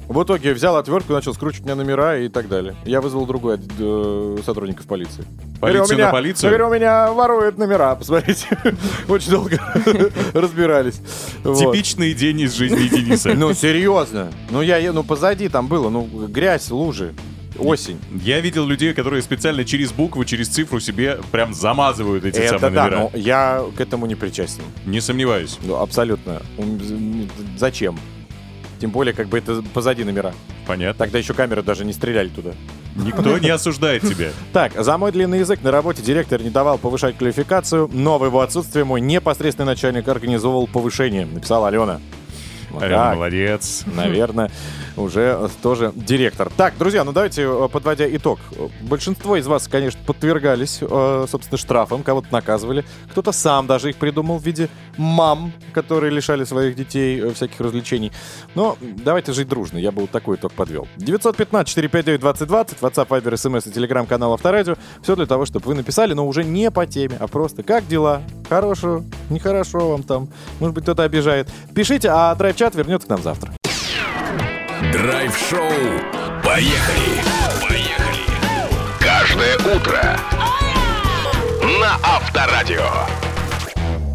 [0.08, 2.76] В итоге взял отвертку, начал скручивать мне номера и так далее.
[2.86, 5.26] Я вызвал другой э, сотрудников полиции.
[5.60, 6.50] Говорю, Полицию у меня, на полицию?
[6.50, 8.48] Говорю, у меня воруют номера, посмотрите.
[9.08, 9.60] Очень долго
[10.34, 11.02] разбирались.
[11.44, 13.34] Типичный день из жизни Дениса.
[13.34, 14.32] Ну, серьезно.
[14.52, 17.14] Ну, я, ну, позади там было, ну, грязь, лужи,
[17.58, 18.00] осень.
[18.22, 22.76] Я видел людей, которые специально через букву, через цифру себе прям замазывают эти Это самые
[22.76, 23.00] да, номера.
[23.00, 24.64] но я к этому не причастен.
[24.86, 25.58] Не сомневаюсь.
[25.64, 26.42] Ну, абсолютно.
[27.58, 27.98] Зачем?
[28.86, 30.32] Тем более, как бы это позади номера.
[30.68, 31.04] Понятно.
[31.04, 32.52] Тогда еще камеры даже не стреляли туда.
[32.96, 34.30] Никто не осуждает тебя.
[34.54, 38.42] Так, за мой длинный язык на работе директор не давал повышать квалификацию, но в его
[38.42, 42.00] отсутствие мой непосредственный начальник организовывал повышение, написала Алена.
[42.80, 43.16] Так.
[43.16, 43.84] молодец.
[43.86, 44.52] Наверное,
[44.98, 46.50] уже тоже директор.
[46.56, 48.40] Так, друзья, ну давайте, э, подводя итог.
[48.82, 52.86] Большинство из вас, конечно, подвергались, э, собственно, штрафам, кого-то наказывали.
[53.12, 58.12] Кто-то сам даже их придумал в виде мам, которые лишали своих детей э, всяких развлечений.
[58.56, 60.88] Но давайте жить дружно, я бы вот такой итог подвел.
[60.98, 64.76] 915-459-2020, WhatsApp, Viber, SMS и телеграм-канал Авторадио.
[65.02, 68.22] Все для того, чтобы вы написали, но уже не по теме, а просто как дела?
[68.48, 70.30] Хорошо, нехорошо вам там.
[70.60, 71.50] Может быть, кто-то обижает.
[71.74, 73.52] Пишите, а драйв-чат вернется к нам завтра.
[74.94, 75.70] Драйв-шоу.
[76.44, 77.22] Поехали.
[77.68, 78.20] Поехали.
[79.00, 80.18] Каждое утро.
[81.82, 83.25] На Авторадио.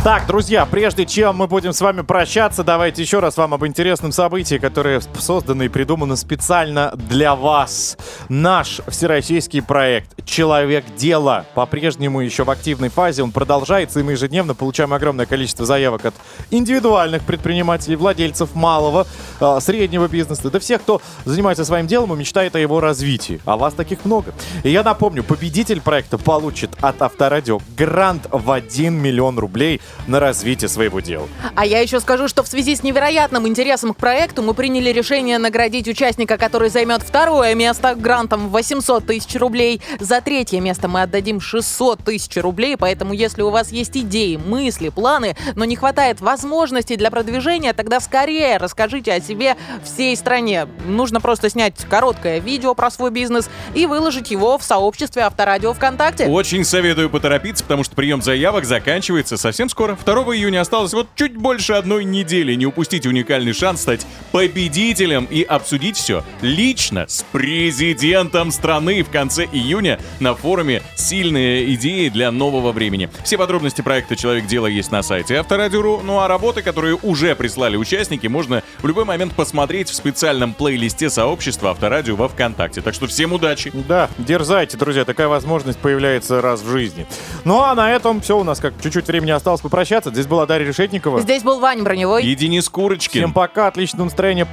[0.03, 4.13] Так, друзья, прежде чем мы будем с вами прощаться, давайте еще раз вам об интересном
[4.13, 7.99] событии, которое создано и придумано специально для вас.
[8.31, 13.23] Наш всероссийский проект «Человек дела» по-прежнему еще в активной фазе.
[13.23, 16.15] Он продолжается, и мы ежедневно получаем огромное количество заявок от
[16.51, 19.07] индивидуальных предпринимателей, владельцев малого,
[19.39, 23.39] э, среднего бизнеса, да всех, кто занимается своим делом и мечтает о его развитии.
[23.45, 24.33] А вас таких много.
[24.65, 30.69] И я напомню, победитель проекта получит от Авторадио грант в 1 миллион рублей на развитие
[30.69, 31.29] своего дела.
[31.55, 35.39] А я еще скажу, что в связи с невероятным интересом к проекту мы приняли решение
[35.39, 39.81] наградить участника, который займет второе место грантом в 800 тысяч рублей.
[39.99, 44.89] За третье место мы отдадим 600 тысяч рублей, поэтому если у вас есть идеи, мысли,
[44.89, 50.67] планы, но не хватает возможностей для продвижения, тогда скорее расскажите о себе всей стране.
[50.87, 56.27] Нужно просто снять короткое видео про свой бизнес и выложить его в сообществе Авторадио ВКонтакте.
[56.27, 59.97] Очень советую поторопиться, потому что прием заявок заканчивается совсем скоро.
[59.97, 62.55] 2 июня осталось вот чуть больше одной недели.
[62.55, 69.45] Не упустите уникальный шанс стать победителем и обсудить все лично с президентом страны в конце
[69.45, 73.09] июня на форуме «Сильные идеи для нового времени».
[73.25, 76.03] Все подробности проекта «Человек дела» есть на сайте Авторадио.ру.
[76.05, 81.09] Ну а работы, которые уже прислали участники, можно в любой момент посмотреть в специальном плейлисте
[81.09, 82.83] сообщества Авторадио во Вконтакте.
[82.83, 83.73] Так что всем удачи!
[83.89, 87.07] Да, дерзайте, друзья, такая возможность появляется раз в жизни.
[87.45, 90.11] Ну а на этом все, у нас как чуть-чуть времени осталось попрощаться.
[90.11, 91.21] Здесь была Дарья Решетникова.
[91.21, 92.25] Здесь был Ваня Броневой.
[92.25, 93.21] И Денис Курочкин.
[93.23, 94.47] Всем пока, отличного настроения.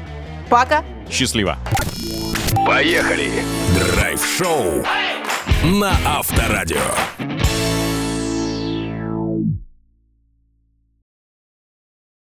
[0.49, 0.83] Пока.
[1.11, 1.57] Счастливо.
[2.65, 3.31] Поехали.
[3.75, 4.85] Драйв-шоу
[5.63, 6.77] на Авторадио.